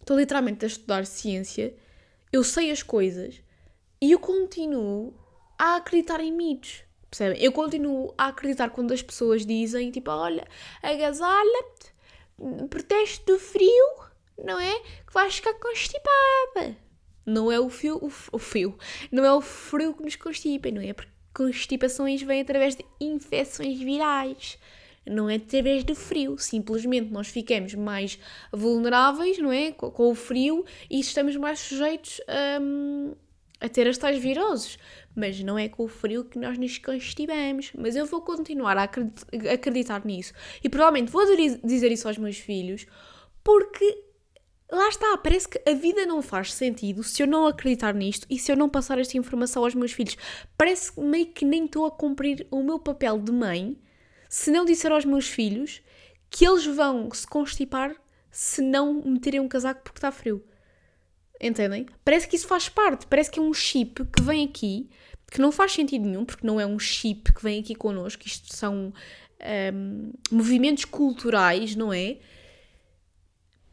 estou 0.00 0.16
literalmente 0.16 0.64
a 0.64 0.68
estudar 0.68 1.04
ciência, 1.06 1.74
eu 2.32 2.44
sei 2.44 2.70
as 2.70 2.82
coisas, 2.82 3.42
e 4.00 4.12
eu 4.12 4.18
continuo 4.18 5.14
a 5.58 5.76
acreditar 5.76 6.20
em 6.20 6.32
mitos. 6.32 6.82
Percebem? 7.10 7.42
Eu 7.42 7.52
continuo 7.52 8.12
a 8.18 8.26
acreditar 8.26 8.70
quando 8.70 8.92
as 8.92 9.02
pessoas 9.02 9.46
dizem, 9.46 9.90
tipo, 9.90 10.10
olha, 10.10 10.46
agasalha-te, 10.82 11.94
protege 12.68 13.20
do 13.26 13.38
frio, 13.38 13.86
não 14.42 14.60
é? 14.60 14.78
Que 15.06 15.12
vais 15.12 15.36
ficar 15.36 15.54
constipada. 15.54 16.76
Não 17.24 17.50
é 17.50 17.58
o 17.58 17.68
fio, 17.68 17.96
o, 17.96 18.12
o 18.32 18.38
fio, 18.38 18.78
não 19.10 19.24
é 19.24 19.32
o 19.32 19.40
frio 19.40 19.94
que 19.94 20.02
nos 20.02 20.16
constipa, 20.16 20.70
não 20.70 20.80
é? 20.80 20.92
Porque 20.92 21.10
constipações 21.34 22.22
vêm 22.22 22.40
através 22.40 22.76
de 22.76 22.84
infecções 23.00 23.78
virais, 23.78 24.58
não 25.04 25.28
é 25.28 25.36
através 25.36 25.84
do 25.84 25.94
frio. 25.94 26.38
Simplesmente 26.38 27.10
nós 27.10 27.28
ficamos 27.28 27.74
mais 27.74 28.18
vulneráveis, 28.52 29.38
não 29.38 29.52
é? 29.52 29.72
Com, 29.72 29.90
com 29.90 30.10
o 30.10 30.14
frio 30.14 30.64
e 30.90 31.00
estamos 31.00 31.36
mais 31.36 31.60
sujeitos 31.60 32.20
a. 32.28 32.60
A 33.60 33.68
ter 33.68 33.88
as 33.88 33.98
tais 33.98 34.18
viroses. 34.18 34.78
Mas 35.14 35.40
não 35.40 35.58
é 35.58 35.68
com 35.68 35.84
o 35.84 35.88
frio 35.88 36.24
que 36.24 36.38
nós 36.38 36.58
nos 36.58 36.78
constipamos. 36.78 37.72
Mas 37.76 37.96
eu 37.96 38.06
vou 38.06 38.20
continuar 38.20 38.76
a 38.76 38.84
acreditar 39.52 40.04
nisso. 40.04 40.32
E 40.62 40.68
provavelmente 40.68 41.10
vou 41.10 41.24
dizer 41.64 41.90
isso 41.90 42.06
aos 42.08 42.18
meus 42.18 42.38
filhos, 42.38 42.86
Porque 43.42 44.04
lá 44.70 44.88
está, 44.88 45.16
parece 45.18 45.48
que 45.48 45.62
a 45.68 45.74
vida 45.74 46.04
não 46.04 46.20
faz 46.20 46.52
sentido 46.52 47.02
se 47.02 47.22
eu 47.22 47.26
não 47.26 47.46
acreditar 47.46 47.94
nisto 47.94 48.26
e 48.28 48.38
se 48.38 48.50
eu 48.50 48.56
não 48.56 48.68
passar 48.68 48.98
esta 48.98 49.16
informação 49.16 49.64
aos 49.64 49.74
meus 49.74 49.92
filhos. 49.92 50.16
Parece 50.58 50.98
meio 51.00 51.26
que 51.26 51.44
nem 51.44 51.64
estou 51.64 51.86
a 51.86 51.90
cumprir 51.90 52.46
o 52.50 52.62
meu 52.62 52.78
papel 52.78 53.18
de 53.18 53.32
mãe 53.32 53.78
se 54.28 54.50
não 54.50 54.64
disser 54.64 54.92
aos 54.92 55.04
meus 55.04 55.28
filhos 55.28 55.82
que 56.28 56.46
eles 56.46 56.66
vão 56.66 57.08
se 57.12 57.26
constipar 57.26 57.94
se 58.30 58.60
não 58.60 59.02
meterem 59.02 59.40
um 59.40 59.48
casaco 59.48 59.82
porque 59.82 59.98
está 59.98 60.10
frio. 60.10 60.44
Entendem? 61.40 61.86
Parece 62.04 62.28
que 62.28 62.36
isso 62.36 62.46
faz 62.46 62.68
parte, 62.68 63.06
parece 63.06 63.30
que 63.30 63.38
é 63.38 63.42
um 63.42 63.52
chip 63.52 64.04
que 64.06 64.22
vem 64.22 64.44
aqui, 64.44 64.88
que 65.30 65.40
não 65.40 65.52
faz 65.52 65.72
sentido 65.72 66.04
nenhum, 66.06 66.24
porque 66.24 66.46
não 66.46 66.60
é 66.60 66.66
um 66.66 66.78
chip 66.78 67.32
que 67.32 67.42
vem 67.42 67.60
aqui 67.60 67.74
connosco, 67.74 68.26
isto 68.26 68.56
são 68.56 68.92
um, 69.74 70.12
movimentos 70.30 70.84
culturais, 70.84 71.76
não 71.76 71.92
é? 71.92 72.18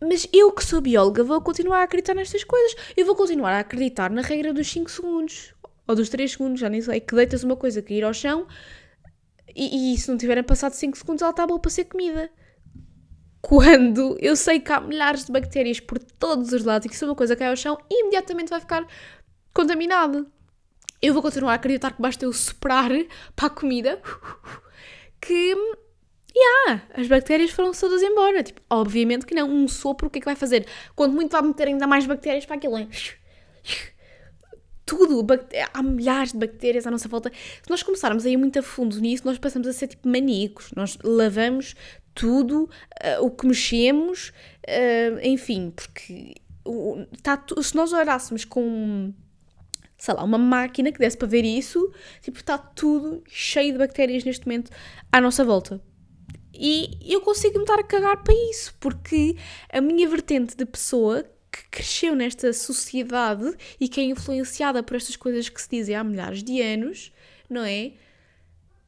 Mas 0.02 0.28
eu 0.34 0.52
que 0.52 0.66
sou 0.66 0.82
bióloga 0.82 1.24
vou 1.24 1.40
continuar 1.40 1.80
a 1.80 1.84
acreditar 1.84 2.14
nestas 2.14 2.44
coisas. 2.44 2.76
Eu 2.98 3.06
vou 3.06 3.16
continuar 3.16 3.54
a 3.54 3.60
acreditar 3.60 4.12
na 4.12 4.22
regra 4.22 4.52
dos 4.52 4.70
5 4.70 4.92
segundos. 4.92 5.54
Ou 5.88 5.96
dos 5.96 6.10
3 6.10 6.30
segundos, 6.30 6.60
já 6.60 6.68
nem 6.68 6.82
sei. 6.82 7.00
Que 7.00 7.16
deitas 7.16 7.42
uma 7.42 7.56
coisa 7.56 7.82
cair 7.82 8.04
ao 8.04 8.14
chão 8.14 8.46
e, 9.56 9.94
e 9.94 9.98
se 9.98 10.10
não 10.10 10.18
tiverem 10.18 10.44
passado 10.44 10.74
5 10.74 10.98
segundos 10.98 11.22
ela 11.22 11.32
está 11.32 11.46
boa 11.46 11.60
para 11.60 11.72
ser 11.72 11.86
comida. 11.86 12.30
Quando 13.46 14.16
eu 14.22 14.38
sei 14.38 14.62
que 14.62 14.72
há 14.72 14.80
milhares 14.80 15.26
de 15.26 15.32
bactérias 15.32 15.78
por 15.78 16.00
todos 16.00 16.54
os 16.54 16.64
lados 16.64 16.86
e 16.86 16.90
que 16.90 16.96
se 16.96 17.04
uma 17.04 17.14
coisa 17.14 17.36
cai 17.36 17.50
ao 17.50 17.58
chão, 17.58 17.78
imediatamente 17.92 18.50
vai 18.50 18.62
ficar 18.62 18.88
contaminado. 19.54 20.26
Eu 21.02 21.14
vou 21.14 21.22
continuar 21.22 21.52
a 21.52 21.56
acreditar 21.56 21.92
que 21.92 22.02
basta 22.02 22.24
eu 22.24 22.32
soprar 22.32 22.90
para 23.36 23.48
a 23.48 23.50
comida 23.50 24.02
que 25.20 25.54
yeah, 26.34 26.84
as 26.94 27.06
bactérias 27.10 27.52
foram 27.52 27.74
todas 27.74 28.02
embora. 28.02 28.42
Tipo, 28.44 28.62
obviamente 28.70 29.26
que 29.26 29.36
não. 29.36 29.50
Um 29.50 29.68
sopro, 29.68 30.08
o 30.08 30.10
que 30.10 30.20
é 30.20 30.22
que 30.22 30.26
vai 30.26 30.38
fazer? 30.38 30.66
Quando 30.96 31.12
muito 31.12 31.34
vai 31.34 31.42
meter 31.42 31.68
ainda 31.68 31.86
mais 31.86 32.06
bactérias 32.06 32.46
para 32.46 32.56
aquilo. 32.56 32.78
Hein? 32.78 32.90
Tudo, 34.86 35.26
há 35.74 35.84
milhares 35.84 36.32
de 36.32 36.38
bactérias 36.38 36.88
à 36.88 36.92
nossa 36.92 37.10
volta. 37.10 37.30
Se 37.62 37.70
nós 37.70 37.84
começarmos 37.84 38.26
a 38.26 38.30
ir 38.30 38.38
muito 38.38 38.58
a 38.58 38.64
fundo 38.64 39.02
nisso, 39.02 39.26
nós 39.26 39.38
passamos 39.38 39.68
a 39.68 39.74
ser 39.74 39.88
tipo 39.88 40.08
maníacos. 40.08 40.72
Nós 40.78 40.98
lavamos 41.04 41.76
tudo, 42.14 42.64
uh, 42.64 43.26
o 43.26 43.32
que 43.32 43.46
mexemos, 43.48 44.32
uh, 44.68 45.20
enfim, 45.22 45.72
porque 45.76 46.36
uh, 46.66 47.06
tá, 47.22 47.44
se 47.62 47.76
nós 47.76 47.94
olhássemos 47.94 48.46
com 48.46 49.14
sei 49.98 50.14
lá, 50.14 50.24
uma 50.24 50.38
máquina 50.38 50.92
que 50.92 51.00
desse 51.00 51.18
para 51.18 51.30
ver 51.30 51.46
isso, 51.46 51.90
tipo, 52.22 52.38
está 52.38 52.58
tudo 52.58 53.24
cheio 53.26 53.72
de 53.72 53.78
bactérias 53.78 54.26
neste 54.26 54.46
momento 54.46 54.70
à 55.10 55.22
nossa 55.22 55.46
volta. 55.46 55.82
E 56.54 56.98
eu 57.02 57.22
consigo 57.22 57.56
me 57.56 57.64
estar 57.64 57.80
a 57.80 57.84
cagar 57.84 58.22
para 58.22 58.34
isso, 58.52 58.76
porque 58.82 59.38
a 59.70 59.80
minha 59.80 60.08
vertente 60.08 60.58
de 60.58 60.66
pessoa 60.66 61.24
que 61.50 61.70
cresceu 61.70 62.16
nesta 62.16 62.52
sociedade 62.52 63.56
e 63.80 63.88
que 63.88 64.02
é 64.02 64.04
influenciada 64.04 64.84
por 64.84 64.98
estas 64.98 65.16
coisas 65.16 65.48
que 65.48 65.62
se 65.62 65.70
dizem 65.70 65.96
há 65.96 66.04
milhares 66.04 66.44
de 66.44 66.62
anos, 66.62 67.12
não 67.50 67.64
é? 67.64 67.94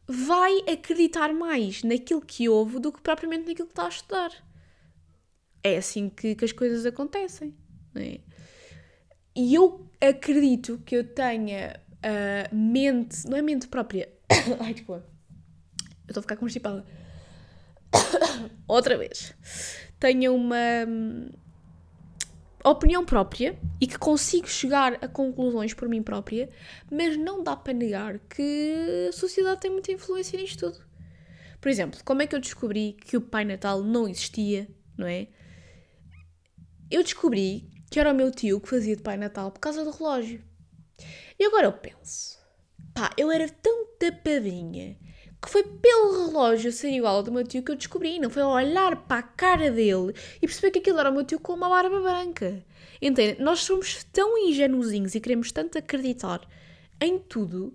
Vai 0.08 0.60
acreditar 0.72 1.34
mais 1.34 1.84
naquilo 1.84 2.22
que 2.22 2.48
ouve 2.48 2.80
do 2.80 2.92
que 2.92 3.02
propriamente 3.02 3.48
naquilo 3.48 3.68
que 3.68 3.72
está 3.72 3.86
a 3.86 3.90
estudar. 3.90 4.32
É 5.64 5.78
assim 5.78 6.10
que, 6.10 6.36
que 6.36 6.46
as 6.46 6.52
coisas 6.52 6.86
acontecem, 6.86 7.56
é? 7.96 8.20
E 9.36 9.54
eu 9.54 9.90
acredito 10.00 10.82
que 10.86 10.96
eu 10.96 11.04
tenha 11.04 11.80
uh, 11.98 12.56
mente, 12.56 13.28
não 13.28 13.38
é 13.38 13.42
mente 13.42 13.68
própria. 13.68 14.10
Ai, 14.62 14.74
desculpa. 14.74 15.04
Eu 16.08 16.10
estou 16.10 16.20
a 16.20 16.22
ficar 16.22 16.38
constipada. 16.38 16.86
Outra 18.68 18.98
vez. 18.98 19.34
Tenha 20.00 20.32
uma 20.32 20.86
hum, 20.88 21.30
opinião 22.70 23.06
própria 23.06 23.58
e 23.80 23.88
que 23.88 23.98
consigo 23.98 24.48
chegar 24.48 24.94
a 25.02 25.08
conclusões 25.08 25.74
por 25.74 25.88
mim 25.88 26.02
própria, 26.02 26.50
mas 26.92 27.16
não 27.16 27.44
dá 27.44 27.56
para 27.56 27.74
negar 27.74 28.20
que 28.20 29.08
a 29.10 29.12
sociedade 29.12 29.62
tem 29.62 29.72
muita 29.72 29.92
influência 29.92 30.40
nisto 30.40 30.72
tudo. 30.72 30.86
Por 31.62 31.70
exemplo, 31.70 32.00
como 32.04 32.22
é 32.22 32.28
que 32.28 32.36
eu 32.36 32.40
descobri 32.40 32.94
que 32.94 33.18
o 33.18 33.22
Pai 33.22 33.46
Natal 33.46 33.84
não 33.84 34.08
existia, 34.08 34.68
não 34.98 35.08
é? 35.08 35.28
Eu 36.90 37.04
descobri 37.04 37.70
que 37.90 38.00
era 38.00 38.12
o 38.12 38.16
meu 38.16 38.32
tio 38.32 38.60
que 38.60 38.70
fazia 38.70 38.96
de 38.96 39.02
Pai 39.02 39.18
Natal 39.18 39.52
por 39.52 39.60
causa 39.60 39.84
do 39.84 39.92
relógio. 39.92 40.44
E 41.40 41.46
agora 41.46 41.66
eu 41.66 41.74
penso, 41.74 42.40
pá, 42.94 43.12
eu 43.18 43.32
era 43.32 43.50
tão 43.50 43.88
tapadinha 43.98 44.98
que 45.46 45.52
foi 45.52 45.64
pelo 45.64 46.26
relógio 46.26 46.72
ser 46.72 46.90
igual 46.90 47.18
ao 47.18 47.24
do 47.24 47.32
meu 47.32 47.44
tio 47.44 47.64
que 47.64 47.72
eu 47.72 47.76
descobri. 47.76 48.20
Não 48.20 48.30
foi 48.30 48.44
olhar 48.44 48.96
para 49.08 49.20
a 49.20 49.24
cara 49.24 49.72
dele 49.72 50.14
e 50.42 50.48
perceber 50.48 50.72
que 50.72 50.80
aquilo 50.80 51.00
era 51.00 51.10
o 51.10 51.14
meu 51.14 51.24
tio 51.24 51.40
com 51.40 51.54
uma 51.54 51.70
barba 51.70 52.02
branca. 52.02 52.64
Entende? 53.02 53.42
Nós 53.42 53.60
somos 53.60 54.04
tão 54.12 54.38
ingenuzinhos 54.38 55.16
e 55.16 55.20
queremos 55.20 55.52
tanto 55.52 55.78
acreditar 55.78 56.42
em 57.00 57.20
tudo 57.20 57.74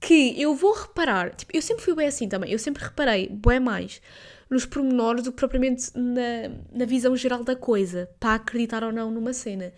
que 0.00 0.40
eu 0.40 0.54
vou 0.54 0.72
reparar. 0.72 1.34
Tipo, 1.34 1.54
eu 1.54 1.60
sempre 1.60 1.84
fui 1.84 1.94
bem 1.94 2.06
assim 2.06 2.28
também. 2.28 2.50
Eu 2.50 2.58
sempre 2.58 2.84
reparei, 2.84 3.28
bem 3.28 3.60
mais 3.60 4.00
nos 4.48 4.66
pormenores 4.66 5.22
do 5.22 5.30
que 5.30 5.38
propriamente 5.38 5.90
na, 5.94 6.50
na 6.72 6.84
visão 6.84 7.16
geral 7.16 7.44
da 7.44 7.54
coisa, 7.54 8.10
para 8.18 8.34
acreditar 8.34 8.82
ou 8.82 8.90
não 8.90 9.10
numa 9.10 9.32
cena. 9.32 9.72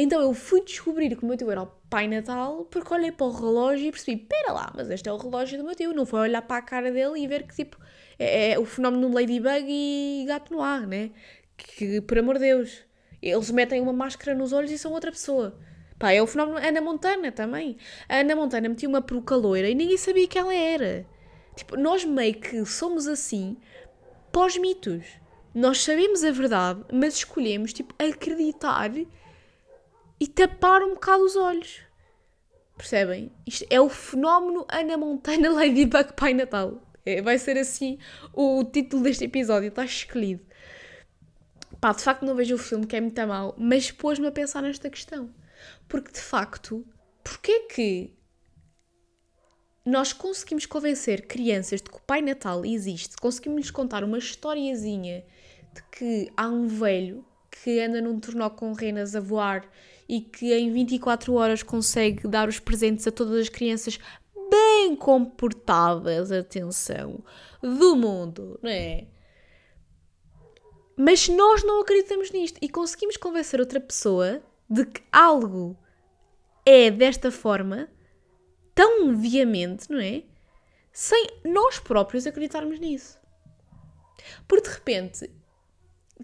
Então 0.00 0.20
eu 0.20 0.32
fui 0.32 0.62
descobrir 0.62 1.16
que 1.16 1.24
o 1.24 1.26
meu 1.26 1.36
tio 1.36 1.50
era 1.50 1.64
o 1.64 1.66
Pai 1.90 2.06
Natal 2.06 2.64
porque 2.70 2.94
olhei 2.94 3.10
para 3.10 3.26
o 3.26 3.32
relógio 3.32 3.88
e 3.88 3.90
percebi: 3.90 4.16
pera 4.16 4.52
lá, 4.52 4.72
mas 4.72 4.88
este 4.90 5.08
é 5.08 5.12
o 5.12 5.16
relógio 5.16 5.58
do 5.58 5.64
meu 5.64 5.74
tio. 5.74 5.92
Não 5.92 6.06
foi 6.06 6.20
olhar 6.20 6.40
para 6.42 6.58
a 6.58 6.62
cara 6.62 6.92
dele 6.92 7.18
e 7.18 7.26
ver 7.26 7.42
que 7.42 7.56
tipo 7.56 7.76
é, 8.16 8.52
é 8.52 8.58
o 8.60 8.64
fenómeno 8.64 9.12
Ladybug 9.12 9.66
e 9.68 10.24
gato 10.28 10.54
no 10.54 10.62
ar, 10.62 10.86
né? 10.86 11.10
Que, 11.56 12.00
por 12.00 12.16
amor 12.16 12.34
de 12.34 12.42
Deus, 12.42 12.84
eles 13.20 13.50
metem 13.50 13.80
uma 13.80 13.92
máscara 13.92 14.38
nos 14.38 14.52
olhos 14.52 14.70
e 14.70 14.78
são 14.78 14.92
outra 14.92 15.10
pessoa. 15.10 15.58
Pá, 15.98 16.12
é 16.12 16.22
o 16.22 16.28
fenómeno 16.28 16.64
Ana 16.64 16.80
Montana 16.80 17.32
também. 17.32 17.76
A 18.08 18.18
Ana 18.18 18.36
Montana 18.36 18.68
metia 18.68 18.88
uma 18.88 19.02
peruca 19.02 19.34
loira 19.34 19.68
e 19.68 19.74
ninguém 19.74 19.96
sabia 19.96 20.28
que 20.28 20.38
ela 20.38 20.54
era. 20.54 21.04
Tipo, 21.56 21.76
nós 21.76 22.04
meio 22.04 22.34
que 22.34 22.64
somos 22.64 23.08
assim 23.08 23.56
pós-mitos. 24.30 25.04
Nós 25.52 25.82
sabemos 25.82 26.22
a 26.22 26.30
verdade, 26.30 26.84
mas 26.92 27.14
escolhemos, 27.14 27.72
tipo, 27.72 27.92
acreditar 27.98 28.92
e 30.20 30.26
tapar 30.26 30.82
um 30.82 30.94
bocado 30.94 31.24
os 31.24 31.36
olhos. 31.36 31.80
Percebem? 32.76 33.32
Isto 33.46 33.66
é 33.70 33.80
o 33.80 33.88
fenómeno 33.88 34.64
Ana 34.68 34.96
Montana 34.96 35.50
Ladybug 35.52 36.12
Pai 36.14 36.32
Natal. 36.32 36.80
É, 37.04 37.22
vai 37.22 37.38
ser 37.38 37.56
assim 37.58 37.98
o, 38.32 38.64
título 38.64 39.02
deste 39.02 39.24
episódio, 39.24 39.68
está 39.68 39.84
escolhido. 39.84 40.46
Pá, 41.80 41.92
de 41.92 42.02
facto 42.02 42.24
não 42.24 42.34
vejo 42.34 42.54
o 42.54 42.58
filme, 42.58 42.86
que 42.86 42.96
é 42.96 43.00
muito 43.00 43.26
mal, 43.26 43.54
mas 43.58 43.90
pôs-me 43.90 44.26
a 44.26 44.32
pensar 44.32 44.62
nesta 44.62 44.90
questão. 44.90 45.32
Porque 45.88 46.12
de 46.12 46.20
facto, 46.20 46.86
porquê 47.24 47.60
que 47.60 48.18
nós 49.84 50.12
conseguimos 50.12 50.66
convencer 50.66 51.26
crianças 51.26 51.80
de 51.80 51.88
que 51.88 51.96
o 51.96 52.02
Pai 52.02 52.20
Natal 52.20 52.64
existe, 52.64 53.16
conseguimos-lhes 53.16 53.70
contar 53.70 54.04
uma 54.04 54.18
historiazinha 54.18 55.24
de 55.74 55.82
que 55.90 56.30
há 56.36 56.46
um 56.46 56.66
velho 56.66 57.24
que 57.50 57.80
anda 57.80 58.00
num 58.00 58.20
tornó 58.20 58.50
com 58.50 58.72
renas 58.72 59.16
a 59.16 59.20
voar 59.20 59.68
e 60.08 60.20
que 60.20 60.54
em 60.54 60.72
24 60.72 61.34
horas 61.34 61.62
consegue 61.62 62.26
dar 62.26 62.48
os 62.48 62.58
presentes 62.58 63.06
a 63.06 63.12
todas 63.12 63.40
as 63.40 63.48
crianças 63.48 63.98
bem 64.50 64.96
comportadas, 64.96 66.32
atenção, 66.32 67.22
do 67.60 67.94
mundo, 67.94 68.58
não 68.62 68.70
é? 68.70 69.06
Mas 70.96 71.28
nós 71.28 71.62
não 71.62 71.80
acreditamos 71.80 72.30
nisto 72.30 72.58
e 72.62 72.68
conseguimos 72.68 73.16
convencer 73.16 73.60
outra 73.60 73.80
pessoa 73.80 74.42
de 74.68 74.84
que 74.86 75.02
algo 75.12 75.78
é 76.64 76.90
desta 76.90 77.30
forma 77.30 77.88
tão 78.74 79.16
viamente, 79.16 79.90
não 79.90 80.00
é? 80.00 80.24
Sem 80.92 81.26
nós 81.44 81.78
próprios 81.78 82.26
acreditarmos 82.26 82.80
nisso. 82.80 83.18
Porque 84.46 84.68
de 84.68 84.74
repente, 84.74 85.30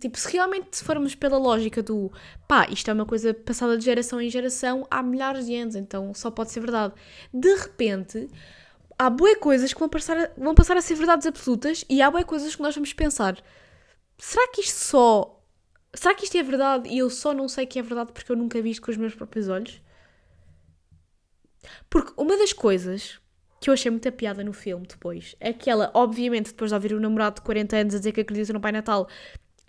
tipo, 0.00 0.18
se 0.18 0.32
realmente 0.32 0.82
formos 0.82 1.14
pela 1.14 1.38
lógica 1.38 1.82
do 1.82 2.12
pá, 2.48 2.66
isto 2.70 2.90
é 2.90 2.94
uma 2.94 3.06
coisa 3.06 3.32
passada 3.32 3.76
de 3.78 3.84
geração 3.84 4.20
em 4.20 4.28
geração 4.28 4.86
há 4.90 5.02
milhares 5.02 5.46
de 5.46 5.54
anos, 5.56 5.76
então 5.76 6.12
só 6.14 6.30
pode 6.30 6.50
ser 6.50 6.60
verdade. 6.60 6.94
De 7.32 7.54
repente, 7.54 8.28
há 8.98 9.08
boas 9.10 9.36
coisas 9.38 9.72
que 9.72 9.78
vão 9.78 9.88
passar, 9.88 10.16
a, 10.18 10.30
vão 10.36 10.54
passar 10.54 10.76
a 10.76 10.82
ser 10.82 10.94
verdades 10.94 11.26
absolutas 11.26 11.84
e 11.88 12.02
há 12.02 12.10
boas 12.10 12.24
coisas 12.24 12.54
que 12.54 12.62
nós 12.62 12.74
vamos 12.74 12.92
pensar: 12.92 13.42
será 14.18 14.48
que 14.48 14.60
isto 14.60 14.76
só. 14.76 15.30
Será 15.94 16.12
que 16.12 16.24
isto 16.24 16.36
é 16.36 16.42
verdade 16.42 16.88
e 16.88 16.98
eu 16.98 17.08
só 17.08 17.32
não 17.32 17.48
sei 17.48 17.66
que 17.66 17.78
é 17.78 17.82
verdade 17.82 18.12
porque 18.12 18.30
eu 18.30 18.36
nunca 18.36 18.60
vi 18.60 18.70
isto 18.70 18.82
com 18.82 18.90
os 18.90 18.96
meus 18.96 19.14
próprios 19.14 19.48
olhos? 19.48 19.80
Porque 21.88 22.12
uma 22.16 22.36
das 22.36 22.52
coisas 22.52 23.20
que 23.60 23.70
eu 23.70 23.74
achei 23.74 23.90
muita 23.90 24.10
piada 24.10 24.42
no 24.42 24.52
filme 24.52 24.86
depois 24.86 25.36
é 25.38 25.52
que 25.52 25.70
ela, 25.70 25.90
obviamente, 25.94 26.48
depois 26.50 26.70
de 26.70 26.74
ouvir 26.74 26.92
o 26.94 27.00
namorado 27.00 27.36
de 27.36 27.42
40 27.42 27.76
anos 27.76 27.94
a 27.94 27.98
dizer 27.98 28.12
que 28.12 28.20
acredita 28.20 28.52
no 28.52 28.60
Pai 28.60 28.72
Natal, 28.72 29.08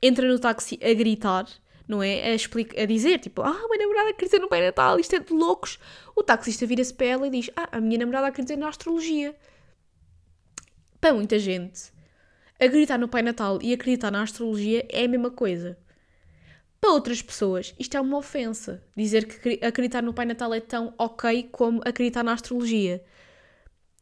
entra 0.06 0.28
no 0.28 0.40
táxi 0.40 0.80
a 0.82 0.94
gritar, 0.94 1.48
não 1.88 2.02
é? 2.02 2.24
A, 2.24 2.36
explica, 2.36 2.82
a 2.82 2.86
dizer, 2.86 3.20
tipo, 3.20 3.42
ah, 3.42 3.50
a 3.50 3.68
minha 3.68 3.80
namorada 3.80 4.10
acredita 4.10 4.40
no 4.40 4.48
Pai 4.48 4.62
Natal, 4.62 5.00
isto 5.00 5.16
é 5.16 5.20
de 5.20 5.34
loucos. 5.34 5.80
O 6.16 6.24
taxista 6.24 6.66
vira-se 6.66 6.94
para 6.94 7.08
ela 7.08 7.28
e 7.28 7.30
diz, 7.30 7.50
ah, 7.56 7.70
a 7.72 7.82
minha 7.82 8.00
namorada 8.00 8.28
acredita 8.28 8.58
na 8.58 8.70
astrologia. 8.70 9.36
Para 11.00 11.14
muita 11.14 11.38
gente, 11.38 11.92
acreditar 12.60 12.98
no 12.98 13.08
Pai 13.08 13.22
Natal 13.22 13.60
e 13.62 13.74
acreditar 13.74 14.12
na 14.12 14.22
astrologia 14.22 14.86
é 14.90 15.06
a 15.06 15.08
mesma 15.08 15.30
coisa. 15.30 15.78
Para 16.80 16.92
outras 16.92 17.22
pessoas, 17.22 17.74
isto 17.80 17.98
é 17.98 18.02
uma 18.02 18.18
ofensa. 18.18 18.84
Dizer 18.96 19.26
que 19.26 19.66
acreditar 19.66 20.04
no 20.04 20.14
Pai 20.14 20.26
Natal 20.26 20.54
é 20.54 20.60
tão 20.60 20.94
ok 20.98 21.50
como 21.52 21.82
acreditar 21.84 22.24
na 22.24 22.34
astrologia. 22.34 23.04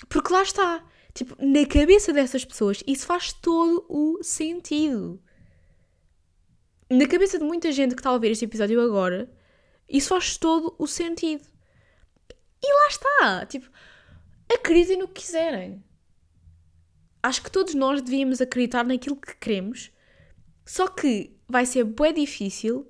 Porque 0.10 0.34
lá 0.34 0.44
está. 0.44 0.84
Tipo, 1.14 1.36
na 1.40 1.66
cabeça 1.66 2.12
dessas 2.12 2.44
pessoas, 2.44 2.84
isso 2.88 3.06
faz 3.06 3.32
todo 3.32 3.86
o 3.88 4.24
sentido. 4.24 5.22
Na 6.90 7.08
cabeça 7.08 7.40
de 7.40 7.46
muita 7.46 7.72
gente 7.72 7.96
que 7.96 8.02
está 8.02 8.10
a 8.10 8.14
ouvir 8.14 8.32
este 8.32 8.46
episódio 8.46 8.82
agora, 8.82 9.32
isso 9.88 10.10
faz 10.10 10.38
todo 10.38 10.76
o 10.78 10.88
sentido. 10.88 11.44
E 12.62 12.74
lá 12.74 12.88
está. 12.88 13.46
Tipo, 13.46 13.70
acreditem 14.54 14.98
no 14.98 15.08
que 15.08 15.22
quiserem. 15.22 15.84
Acho 17.22 17.42
que 17.42 17.52
todos 17.52 17.74
nós 17.74 18.02
devíamos 18.02 18.42
acreditar 18.42 18.84
naquilo 18.86 19.16
que 19.16 19.36
queremos, 19.38 19.92
só 20.66 20.88
que 20.88 21.38
vai 21.48 21.66
ser 21.66 21.86
bem 21.86 22.14
difícil. 22.14 22.86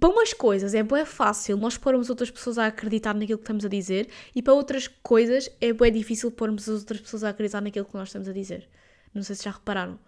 Para 0.00 0.08
umas 0.08 0.32
coisas 0.32 0.74
é 0.74 0.82
bem 0.82 1.04
fácil 1.04 1.56
nós 1.56 1.76
pormos 1.76 2.10
outras 2.10 2.30
pessoas 2.30 2.58
a 2.58 2.66
acreditar 2.66 3.14
naquilo 3.14 3.38
que 3.38 3.44
estamos 3.44 3.64
a 3.64 3.68
dizer, 3.68 4.08
e 4.34 4.42
para 4.42 4.54
outras 4.54 4.88
coisas 4.88 5.50
é 5.60 5.72
bem 5.72 5.92
difícil 5.92 6.30
pormos 6.30 6.68
as 6.68 6.80
outras 6.80 7.00
pessoas 7.00 7.24
a 7.24 7.28
acreditar 7.30 7.60
naquilo 7.60 7.84
que 7.84 7.94
nós 7.94 8.08
estamos 8.08 8.28
a 8.28 8.32
dizer. 8.32 8.68
Não 9.12 9.22
sei 9.22 9.36
se 9.36 9.44
já 9.44 9.50
repararam. 9.50 9.98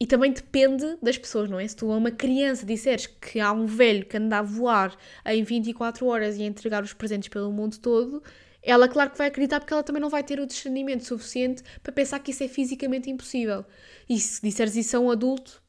E 0.00 0.06
também 0.06 0.32
depende 0.32 0.96
das 1.00 1.16
pessoas, 1.16 1.48
não 1.48 1.60
é? 1.60 1.66
Se 1.66 1.76
tu 1.76 1.92
a 1.92 1.96
uma 1.96 2.10
criança 2.10 2.66
disseres 2.66 3.06
que 3.06 3.38
há 3.38 3.52
um 3.52 3.66
velho 3.66 4.04
que 4.04 4.16
anda 4.16 4.38
a 4.38 4.42
voar 4.42 4.96
em 5.26 5.44
24 5.44 6.06
horas 6.06 6.36
e 6.36 6.42
a 6.42 6.46
entregar 6.46 6.82
os 6.82 6.92
presentes 6.92 7.28
pelo 7.28 7.52
mundo 7.52 7.78
todo, 7.78 8.22
ela, 8.62 8.88
claro 8.88 9.10
que 9.10 9.18
vai 9.18 9.28
acreditar 9.28 9.60
porque 9.60 9.72
ela 9.72 9.82
também 9.82 10.00
não 10.00 10.08
vai 10.08 10.22
ter 10.22 10.38
o 10.38 10.46
discernimento 10.46 11.04
suficiente 11.04 11.62
para 11.82 11.92
pensar 11.92 12.20
que 12.20 12.30
isso 12.30 12.44
é 12.44 12.48
fisicamente 12.48 13.10
impossível. 13.10 13.64
E 14.08 14.18
se 14.18 14.40
disseres 14.42 14.76
isso 14.76 14.96
a 14.96 15.00
um 15.00 15.10
adulto. 15.10 15.60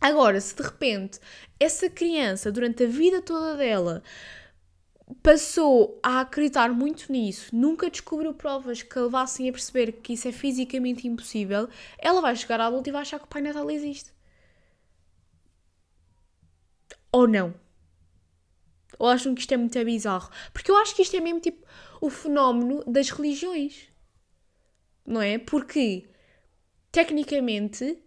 Agora, 0.00 0.40
se 0.40 0.56
de 0.56 0.62
repente 0.62 1.18
essa 1.58 1.90
criança, 1.90 2.50
durante 2.50 2.84
a 2.84 2.86
vida 2.86 3.20
toda 3.20 3.56
dela, 3.56 4.02
passou 5.22 5.98
a 6.02 6.20
acreditar 6.20 6.70
muito 6.70 7.10
nisso, 7.10 7.54
nunca 7.54 7.90
descobriu 7.90 8.32
provas 8.34 8.82
que 8.82 8.98
a 8.98 9.02
levassem 9.02 9.48
a 9.48 9.52
perceber 9.52 9.92
que 9.92 10.12
isso 10.12 10.28
é 10.28 10.32
fisicamente 10.32 11.06
impossível, 11.06 11.68
ela 11.98 12.20
vai 12.20 12.34
chegar 12.36 12.60
à 12.60 12.66
adulta 12.66 12.88
e 12.88 12.92
vai 12.92 13.02
achar 13.02 13.18
que 13.18 13.24
o 13.24 13.28
Pai 13.28 13.42
Natal 13.42 13.70
existe. 13.70 14.12
Ou 17.12 17.26
não. 17.26 17.54
Ou 18.98 19.08
acham 19.08 19.34
que 19.34 19.40
isto 19.40 19.52
é 19.52 19.56
muito 19.56 19.84
bizarro? 19.84 20.30
Porque 20.52 20.70
eu 20.70 20.76
acho 20.76 20.94
que 20.94 21.02
isto 21.02 21.16
é 21.16 21.20
mesmo 21.20 21.40
tipo 21.40 21.66
o 22.00 22.10
fenómeno 22.10 22.84
das 22.86 23.10
religiões. 23.10 23.88
Não 25.06 25.20
é? 25.20 25.38
Porque, 25.38 26.08
tecnicamente, 26.92 27.98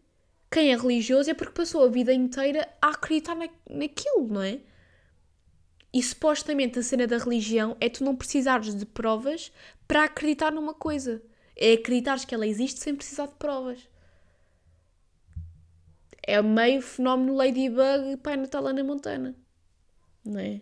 quem 0.52 0.72
é 0.72 0.78
religioso 0.78 1.30
é 1.30 1.34
porque 1.34 1.54
passou 1.54 1.84
a 1.84 1.90
vida 1.90 2.14
inteira 2.14 2.70
a 2.82 2.90
acreditar 2.90 3.36
na, 3.36 3.50
naquilo, 3.70 4.28
não 4.28 4.42
é? 4.42 4.62
E 5.94 6.02
supostamente 6.02 6.80
a 6.80 6.84
cena 6.84 7.06
da 7.06 7.18
religião 7.18 7.78
é 7.80 7.88
tu 7.88 8.04
não 8.04 8.16
precisares 8.16 8.74
de 8.74 8.86
provas 8.86 9.52
para 9.88 10.06
acreditar 10.06 10.52
numa 10.52 10.74
coisa. 10.74 11.22
É 11.56 11.74
acreditares 11.74 12.26
que 12.26 12.34
ela 12.34 12.48
existe 12.48 12.80
sem 12.80 12.96
precisar 12.96 13.28
de 13.28 13.36
provas. 13.36 13.88
É 16.26 16.42
meio 16.42 16.82
fenómeno 16.82 17.36
Ladybug 17.36 18.12
e 18.12 18.18
Pai 18.18 18.38
Natal 18.38 18.64
na 18.64 18.84
Montana. 18.84 19.36
Não 20.26 20.40
é? 20.40 20.62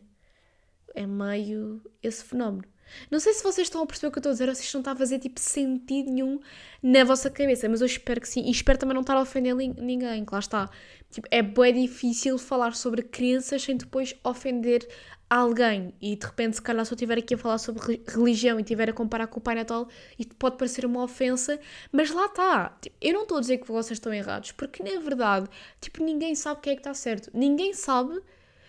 É 0.93 1.05
meio 1.07 1.81
esse 2.03 2.23
fenómeno. 2.25 2.70
Não 3.09 3.19
sei 3.19 3.33
se 3.33 3.43
vocês 3.43 3.67
estão 3.67 3.81
a 3.81 3.85
perceber 3.85 4.07
o 4.07 4.11
que 4.11 4.17
eu 4.17 4.21
estou 4.21 4.29
a 4.31 4.33
dizer 4.33 4.49
ou 4.49 4.55
se 4.55 4.63
isto 4.63 4.73
não 4.75 4.81
está 4.81 4.91
a 4.91 4.95
fazer 4.95 5.19
tipo 5.19 5.39
sentido 5.39 6.11
nenhum 6.11 6.39
na 6.81 7.03
vossa 7.03 7.29
cabeça, 7.29 7.67
mas 7.69 7.81
eu 7.81 7.87
espero 7.87 8.21
que 8.21 8.27
sim. 8.27 8.41
E 8.41 8.51
espero 8.51 8.79
também 8.79 8.93
não 8.93 9.01
estar 9.01 9.15
a 9.15 9.21
ofender 9.21 9.55
ninguém, 9.55 10.25
que 10.25 10.33
lá 10.33 10.39
está. 10.39 10.69
Tipo, 11.09 11.27
é 11.29 11.41
bem 11.41 11.73
difícil 11.73 12.37
falar 12.37 12.75
sobre 12.75 13.03
crenças 13.03 13.61
sem 13.61 13.75
depois 13.75 14.15
ofender 14.23 14.87
alguém. 15.31 15.93
E 16.01 16.17
de 16.17 16.25
repente, 16.25 16.57
se 16.57 16.61
calhar, 16.61 16.85
se 16.85 16.91
eu 16.91 16.95
estiver 16.95 17.17
aqui 17.17 17.35
a 17.35 17.37
falar 17.37 17.57
sobre 17.57 18.01
religião 18.05 18.59
e 18.59 18.61
estiver 18.61 18.89
a 18.89 18.93
comparar 18.93 19.27
com 19.27 19.39
o 19.39 19.41
Pai 19.41 19.55
Natal, 19.55 19.87
isto 20.19 20.35
pode 20.35 20.57
parecer 20.57 20.85
uma 20.85 21.03
ofensa, 21.03 21.57
mas 21.91 22.11
lá 22.11 22.25
está. 22.25 22.77
Tipo, 22.81 22.95
eu 22.99 23.13
não 23.13 23.23
estou 23.23 23.37
a 23.37 23.41
dizer 23.41 23.57
que 23.59 23.67
vocês 23.67 23.97
estão 23.97 24.13
errados, 24.13 24.51
porque 24.51 24.83
na 24.83 24.99
verdade, 24.99 25.47
tipo, 25.79 26.03
ninguém 26.03 26.35
sabe 26.35 26.59
quem 26.61 26.73
é 26.73 26.75
que 26.75 26.81
está 26.81 26.93
certo. 26.93 27.31
Ninguém 27.33 27.73
sabe. 27.73 28.21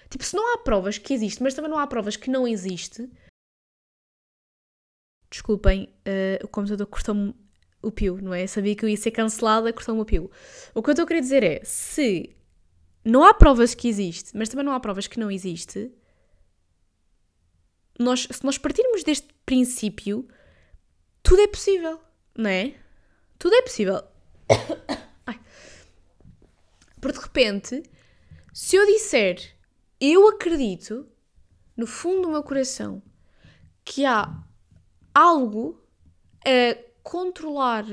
Tipo, 0.09 0.25
se 0.25 0.37
não 0.37 0.55
há 0.55 0.59
provas 0.59 0.99
que 0.99 1.13
existe, 1.13 1.43
mas 1.43 1.55
também 1.55 1.71
não 1.71 1.79
há 1.79 1.87
provas 1.87 2.17
que 2.17 2.31
não 2.31 2.47
existe, 2.47 3.11
Desculpem, 5.43 5.93
uh, 6.07 6.45
o 6.45 6.49
computador 6.49 6.87
cortou-me 6.87 7.35
o 7.83 7.91
pio, 7.91 8.17
não 8.23 8.33
é? 8.33 8.47
Sabia 8.47 8.77
que 8.77 8.85
eu 8.85 8.89
ia 8.89 8.97
ser 8.97 9.11
cancelada, 9.11 9.73
cortou-me 9.73 10.01
o 10.01 10.05
pio. 10.05 10.31
O 10.73 10.81
que 10.81 10.91
eu 10.91 10.93
estou 10.93 11.03
a 11.03 11.07
querer 11.09 11.21
dizer 11.21 11.43
é, 11.43 11.61
se 11.65 12.37
não 13.05 13.25
há 13.25 13.35
provas 13.35 13.75
que 13.75 13.89
existe, 13.89 14.37
mas 14.37 14.49
também 14.49 14.65
não 14.65 14.73
há 14.73 14.79
provas 14.79 15.09
que 15.09 15.19
não 15.19 15.29
existe, 15.29 15.91
nós, 17.99 18.29
se 18.31 18.45
nós 18.45 18.57
partirmos 18.57 19.03
deste 19.03 19.27
princípio, 19.45 20.29
tudo 21.25 21.43
é 21.43 21.49
possível, 21.49 22.01
não 22.39 22.49
é? 22.49 22.77
Tudo 23.37 23.57
é 23.57 23.63
possível. 23.63 24.01
Ai. 25.27 25.41
Porque 27.01 27.19
de 27.19 27.25
repente, 27.25 27.83
se 28.55 28.77
eu 28.77 28.87
disser, 28.87 29.57
eu 30.01 30.29
acredito, 30.29 31.05
no 31.77 31.89
fundo 31.89 32.23
do 32.23 32.31
meu 32.31 32.45
coração, 32.45 33.03
que 33.85 34.05
há 34.05 34.41
algo 35.15 35.81
a 36.45 36.77
controlar 37.03 37.85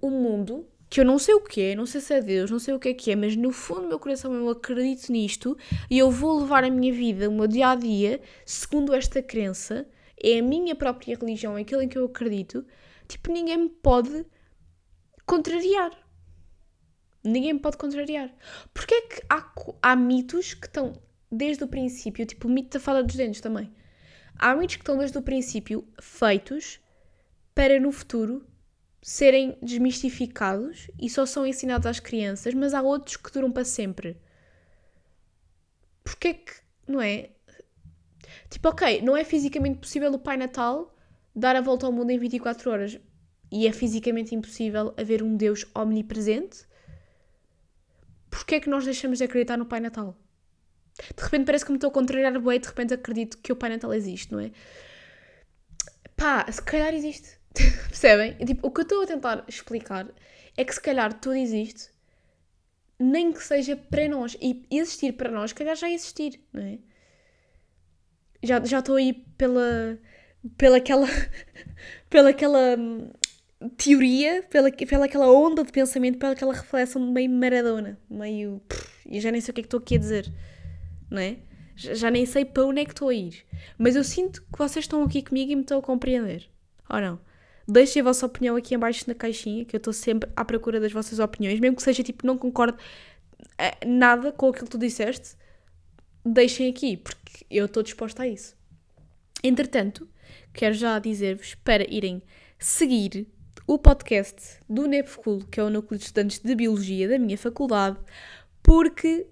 o 0.00 0.10
mundo 0.10 0.66
que 0.88 1.00
eu 1.00 1.04
não 1.04 1.18
sei 1.18 1.34
o 1.34 1.40
que 1.40 1.60
é, 1.60 1.74
não 1.74 1.84
sei 1.84 2.00
se 2.00 2.14
é 2.14 2.22
Deus, 2.22 2.50
não 2.50 2.58
sei 2.58 2.74
o 2.74 2.78
que 2.78 2.88
é 2.88 2.94
que 2.94 3.10
é, 3.10 3.16
mas 3.16 3.36
no 3.36 3.50
fundo 3.50 3.82
do 3.82 3.88
meu 3.88 3.98
coração 3.98 4.32
eu 4.32 4.48
acredito 4.48 5.10
nisto 5.10 5.56
e 5.90 5.98
eu 5.98 6.10
vou 6.10 6.40
levar 6.40 6.64
a 6.64 6.70
minha 6.70 6.92
vida, 6.92 7.28
o 7.28 7.32
meu 7.32 7.46
dia 7.46 7.70
a 7.70 7.74
dia, 7.74 8.20
segundo 8.44 8.94
esta 8.94 9.20
crença, 9.20 9.86
é 10.22 10.38
a 10.38 10.42
minha 10.42 10.74
própria 10.74 11.16
religião, 11.16 11.58
é 11.58 11.62
aquilo 11.62 11.82
em 11.82 11.88
que 11.88 11.98
eu 11.98 12.06
acredito, 12.06 12.64
tipo, 13.08 13.32
ninguém 13.32 13.58
me 13.58 13.68
pode 13.68 14.24
contrariar. 15.26 15.90
Ninguém 17.22 17.54
me 17.54 17.60
pode 17.60 17.76
contrariar. 17.76 18.32
Porque 18.72 18.94
é 18.94 19.00
que 19.02 19.22
há, 19.28 19.52
há 19.82 19.96
mitos 19.96 20.54
que 20.54 20.66
estão 20.66 20.92
desde 21.30 21.64
o 21.64 21.68
princípio, 21.68 22.24
tipo 22.24 22.46
o 22.46 22.50
mito 22.50 22.78
da 22.78 22.80
fada 22.80 23.02
dos 23.02 23.16
dentes 23.16 23.40
também. 23.40 23.72
Há 24.38 24.54
mitos 24.54 24.76
que 24.76 24.82
estão 24.82 24.98
desde 24.98 25.16
o 25.16 25.22
princípio 25.22 25.86
feitos 26.00 26.80
para 27.54 27.80
no 27.80 27.90
futuro 27.90 28.46
serem 29.00 29.56
desmistificados 29.62 30.90
e 31.00 31.08
só 31.08 31.24
são 31.24 31.46
ensinados 31.46 31.86
às 31.86 32.00
crianças, 32.00 32.52
mas 32.54 32.74
há 32.74 32.82
outros 32.82 33.16
que 33.16 33.32
duram 33.32 33.52
para 33.52 33.64
sempre. 33.64 34.20
Porquê 36.02 36.34
que, 36.34 36.52
não 36.86 37.00
é? 37.00 37.30
Tipo, 38.50 38.68
ok, 38.68 39.00
não 39.02 39.16
é 39.16 39.24
fisicamente 39.24 39.78
possível 39.78 40.12
o 40.12 40.18
Pai 40.18 40.36
Natal 40.36 40.94
dar 41.34 41.56
a 41.56 41.60
volta 41.60 41.86
ao 41.86 41.92
mundo 41.92 42.10
em 42.10 42.18
24 42.18 42.70
horas 42.70 42.98
e 43.50 43.66
é 43.66 43.72
fisicamente 43.72 44.34
impossível 44.34 44.92
haver 44.96 45.22
um 45.22 45.36
Deus 45.36 45.64
omnipresente. 45.74 46.66
Porquê 48.30 48.56
é 48.56 48.60
que 48.60 48.68
nós 48.68 48.84
deixamos 48.84 49.18
de 49.18 49.24
acreditar 49.24 49.56
no 49.56 49.66
Pai 49.66 49.80
Natal? 49.80 50.16
De 51.16 51.22
repente 51.22 51.44
parece 51.44 51.64
que 51.64 51.70
me 51.70 51.76
estou 51.76 51.90
a 51.90 51.92
contrariar 51.92 52.40
bem, 52.40 52.58
de 52.60 52.66
repente 52.66 52.94
acredito 52.94 53.38
que 53.38 53.52
o 53.52 53.56
Pai 53.56 53.70
Natal 53.70 53.92
existe, 53.92 54.32
não 54.32 54.40
é? 54.40 54.50
Pá, 56.16 56.50
se 56.50 56.62
calhar 56.62 56.94
existe. 56.94 57.38
Percebem? 57.88 58.34
Tipo, 58.44 58.66
o 58.66 58.70
que 58.70 58.80
eu 58.80 58.82
estou 58.82 59.02
a 59.02 59.06
tentar 59.06 59.44
explicar 59.46 60.08
é 60.56 60.64
que 60.64 60.74
se 60.74 60.80
calhar 60.80 61.12
tudo 61.20 61.36
existe, 61.36 61.90
nem 62.98 63.32
que 63.32 63.42
seja 63.42 63.76
para 63.76 64.08
nós. 64.08 64.36
E 64.40 64.66
existir 64.70 65.12
para 65.12 65.30
nós, 65.30 65.50
se 65.50 65.54
calhar 65.54 65.76
já 65.76 65.90
existir, 65.90 66.40
não 66.52 66.62
é? 66.62 66.78
Já, 68.42 68.64
já 68.64 68.78
estou 68.78 68.96
aí 68.96 69.12
pela, 69.36 69.98
pela 70.56 70.78
aquela, 70.78 71.06
pela 72.08 72.30
aquela 72.30 72.76
hum, 72.78 73.10
teoria, 73.76 74.42
pela, 74.44 74.70
pela 74.70 75.04
aquela 75.04 75.30
onda 75.30 75.62
de 75.62 75.72
pensamento, 75.72 76.18
pela 76.18 76.32
aquela 76.32 76.54
reflexão 76.54 77.02
meio 77.12 77.30
maradona, 77.30 77.98
meio. 78.08 78.62
e 79.04 79.20
já 79.20 79.30
nem 79.30 79.42
sei 79.42 79.52
o 79.52 79.54
que 79.54 79.60
é 79.60 79.62
que 79.62 79.66
estou 79.66 79.80
aqui 79.80 79.96
a 79.96 79.98
dizer 79.98 80.32
não 81.10 81.20
é? 81.20 81.38
Já 81.76 82.10
nem 82.10 82.24
sei 82.24 82.44
para 82.44 82.64
onde 82.64 82.80
é 82.80 82.84
que 82.84 82.92
estou 82.92 83.08
a 83.08 83.14
ir. 83.14 83.44
Mas 83.76 83.96
eu 83.96 84.04
sinto 84.04 84.42
que 84.42 84.58
vocês 84.58 84.84
estão 84.84 85.02
aqui 85.02 85.22
comigo 85.22 85.52
e 85.52 85.56
me 85.56 85.62
estão 85.62 85.78
a 85.78 85.82
compreender. 85.82 86.48
Ou 86.88 87.00
não? 87.00 87.20
Deixem 87.68 88.00
a 88.00 88.04
vossa 88.04 88.24
opinião 88.24 88.56
aqui 88.56 88.74
abaixo 88.74 89.04
na 89.08 89.14
caixinha, 89.14 89.64
que 89.64 89.74
eu 89.74 89.78
estou 89.78 89.92
sempre 89.92 90.30
à 90.36 90.44
procura 90.44 90.80
das 90.80 90.92
vossas 90.92 91.18
opiniões, 91.18 91.58
mesmo 91.58 91.76
que 91.76 91.82
seja 91.82 92.02
tipo, 92.02 92.26
não 92.26 92.38
concordo 92.38 92.78
eh, 93.58 93.86
nada 93.86 94.32
com 94.32 94.48
aquilo 94.48 94.66
que 94.66 94.70
tu 94.70 94.78
disseste, 94.78 95.36
deixem 96.24 96.70
aqui, 96.70 96.96
porque 96.96 97.44
eu 97.50 97.66
estou 97.66 97.82
disposta 97.82 98.22
a 98.22 98.28
isso. 98.28 98.56
Entretanto, 99.42 100.08
quero 100.52 100.74
já 100.74 100.98
dizer-vos 100.98 101.54
para 101.56 101.88
irem 101.92 102.22
seguir 102.58 103.26
o 103.66 103.78
podcast 103.78 104.60
do 104.68 104.86
NEPFCUL, 104.86 105.40
que 105.50 105.58
é 105.58 105.62
o 105.62 105.70
Núcleo 105.70 105.98
de 105.98 106.04
Estudantes 106.04 106.38
de 106.38 106.54
Biologia 106.54 107.08
da 107.08 107.18
minha 107.18 107.36
faculdade, 107.36 107.98
porque 108.62 109.26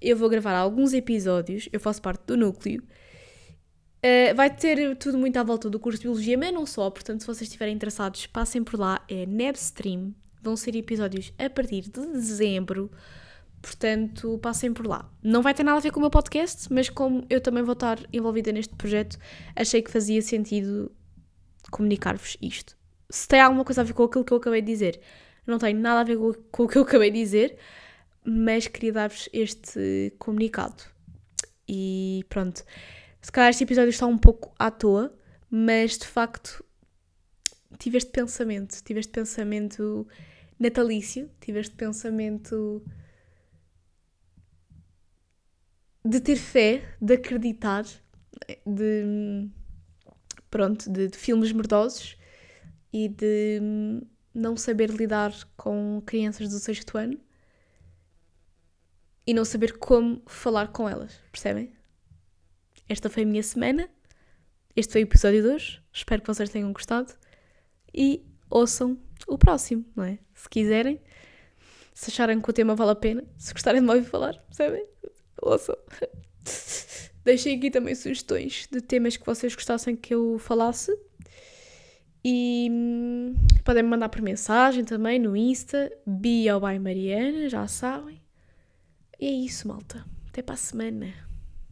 eu 0.00 0.16
vou 0.16 0.28
gravar 0.28 0.54
alguns 0.54 0.92
episódios, 0.92 1.68
eu 1.72 1.80
faço 1.80 2.00
parte 2.00 2.22
do 2.26 2.36
núcleo, 2.36 2.82
Uh, 4.00 4.34
vai 4.34 4.48
ter 4.48 4.96
tudo 4.96 5.18
muito 5.18 5.36
à 5.36 5.42
volta 5.42 5.68
do 5.68 5.78
curso 5.78 5.98
de 5.98 6.04
Biologia, 6.04 6.38
mas 6.38 6.54
não 6.54 6.64
só, 6.64 6.88
portanto, 6.88 7.20
se 7.20 7.26
vocês 7.26 7.42
estiverem 7.42 7.74
interessados, 7.74 8.26
passem 8.26 8.64
por 8.64 8.80
lá, 8.80 9.04
é 9.06 9.26
Nebstream, 9.26 10.14
vão 10.42 10.56
ser 10.56 10.74
episódios 10.74 11.34
a 11.38 11.50
partir 11.50 11.82
de 11.82 12.06
dezembro, 12.06 12.90
portanto, 13.60 14.38
passem 14.38 14.72
por 14.72 14.86
lá. 14.86 15.06
Não 15.22 15.42
vai 15.42 15.52
ter 15.52 15.64
nada 15.64 15.76
a 15.76 15.80
ver 15.82 15.90
com 15.90 15.98
o 15.98 16.00
meu 16.00 16.10
podcast, 16.10 16.72
mas 16.72 16.88
como 16.88 17.26
eu 17.28 17.42
também 17.42 17.62
vou 17.62 17.74
estar 17.74 17.98
envolvida 18.10 18.50
neste 18.52 18.74
projeto, 18.74 19.18
achei 19.54 19.82
que 19.82 19.90
fazia 19.90 20.22
sentido 20.22 20.90
comunicar-vos 21.70 22.38
isto. 22.40 22.74
Se 23.10 23.28
tem 23.28 23.38
alguma 23.38 23.66
coisa 23.66 23.82
a 23.82 23.84
ver 23.84 23.92
com 23.92 24.04
aquilo 24.04 24.24
que 24.24 24.32
eu 24.32 24.38
acabei 24.38 24.62
de 24.62 24.72
dizer, 24.72 24.98
não 25.46 25.58
tem 25.58 25.74
nada 25.74 26.00
a 26.00 26.04
ver 26.04 26.16
com 26.50 26.62
o 26.62 26.68
que 26.68 26.78
eu 26.78 26.82
acabei 26.82 27.10
de 27.10 27.18
dizer, 27.18 27.58
mas 28.24 28.66
queria 28.66 28.92
dar-vos 28.92 29.28
este 29.32 30.14
comunicado. 30.18 30.82
E 31.68 32.24
pronto. 32.28 32.64
Se 33.20 33.30
calhar 33.30 33.50
este 33.50 33.64
episódio 33.64 33.90
está 33.90 34.06
um 34.06 34.18
pouco 34.18 34.54
à 34.58 34.70
toa, 34.70 35.14
mas 35.50 35.98
de 35.98 36.06
facto 36.06 36.64
tive 37.78 37.98
este 37.98 38.10
pensamento, 38.10 38.82
tive 38.82 39.00
este 39.00 39.12
pensamento 39.12 40.06
natalício, 40.58 41.30
tive 41.40 41.60
este 41.60 41.74
pensamento 41.74 42.82
de 46.04 46.20
ter 46.20 46.36
fé, 46.36 46.96
de 47.00 47.14
acreditar, 47.14 47.84
de 48.66 49.48
pronto, 50.50 50.90
de, 50.90 51.08
de 51.08 51.16
filmes 51.16 51.52
merdosos 51.52 52.16
e 52.92 53.08
de 53.08 53.60
não 54.34 54.56
saber 54.56 54.90
lidar 54.90 55.32
com 55.56 56.02
crianças 56.04 56.48
do 56.48 56.58
sexto 56.58 56.98
ano 56.98 57.18
e 59.26 59.34
não 59.34 59.44
saber 59.44 59.78
como 59.78 60.22
falar 60.26 60.68
com 60.68 60.88
elas, 60.88 61.20
percebem? 61.30 61.72
Esta 62.88 63.08
foi 63.08 63.22
a 63.22 63.26
minha 63.26 63.42
semana. 63.42 63.88
Este 64.74 64.92
foi 64.92 65.02
o 65.02 65.04
episódio 65.04 65.42
de 65.42 65.48
hoje. 65.48 65.82
Espero 65.92 66.22
que 66.22 66.26
vocês 66.26 66.50
tenham 66.50 66.72
gostado. 66.72 67.12
E 67.94 68.24
ouçam 68.48 68.98
o 69.26 69.38
próximo, 69.38 69.84
não 69.94 70.04
é? 70.04 70.18
Se 70.34 70.48
quiserem. 70.48 71.00
Se 71.94 72.10
acharem 72.10 72.40
que 72.40 72.50
o 72.50 72.52
tema 72.52 72.74
vale 72.74 72.90
a 72.90 72.96
pena. 72.96 73.24
Se 73.38 73.52
gostarem 73.52 73.80
de 73.80 73.86
me 73.86 73.94
ouvir 73.94 74.08
falar, 74.08 74.38
percebem? 74.38 74.84
Ouçam. 75.40 75.76
Deixem 77.24 77.56
aqui 77.56 77.70
também 77.70 77.94
sugestões 77.94 78.66
de 78.70 78.80
temas 78.80 79.16
que 79.16 79.26
vocês 79.26 79.54
gostassem 79.54 79.94
que 79.94 80.14
eu 80.14 80.38
falasse. 80.38 80.90
E 82.24 82.68
podem 83.64 83.82
me 83.82 83.88
mandar 83.88 84.08
por 84.08 84.20
mensagem 84.20 84.84
também 84.84 85.18
no 85.18 85.36
Insta, 85.36 85.90
Bia 86.06 86.58
by 86.58 86.78
Mariana, 86.78 87.48
já 87.48 87.66
sabem. 87.66 88.19
E 89.20 89.26
é 89.26 89.30
isso, 89.30 89.68
malta. 89.68 90.04
Até 90.28 90.40
para 90.40 90.54
a 90.54 90.56
semana. 90.58 91.29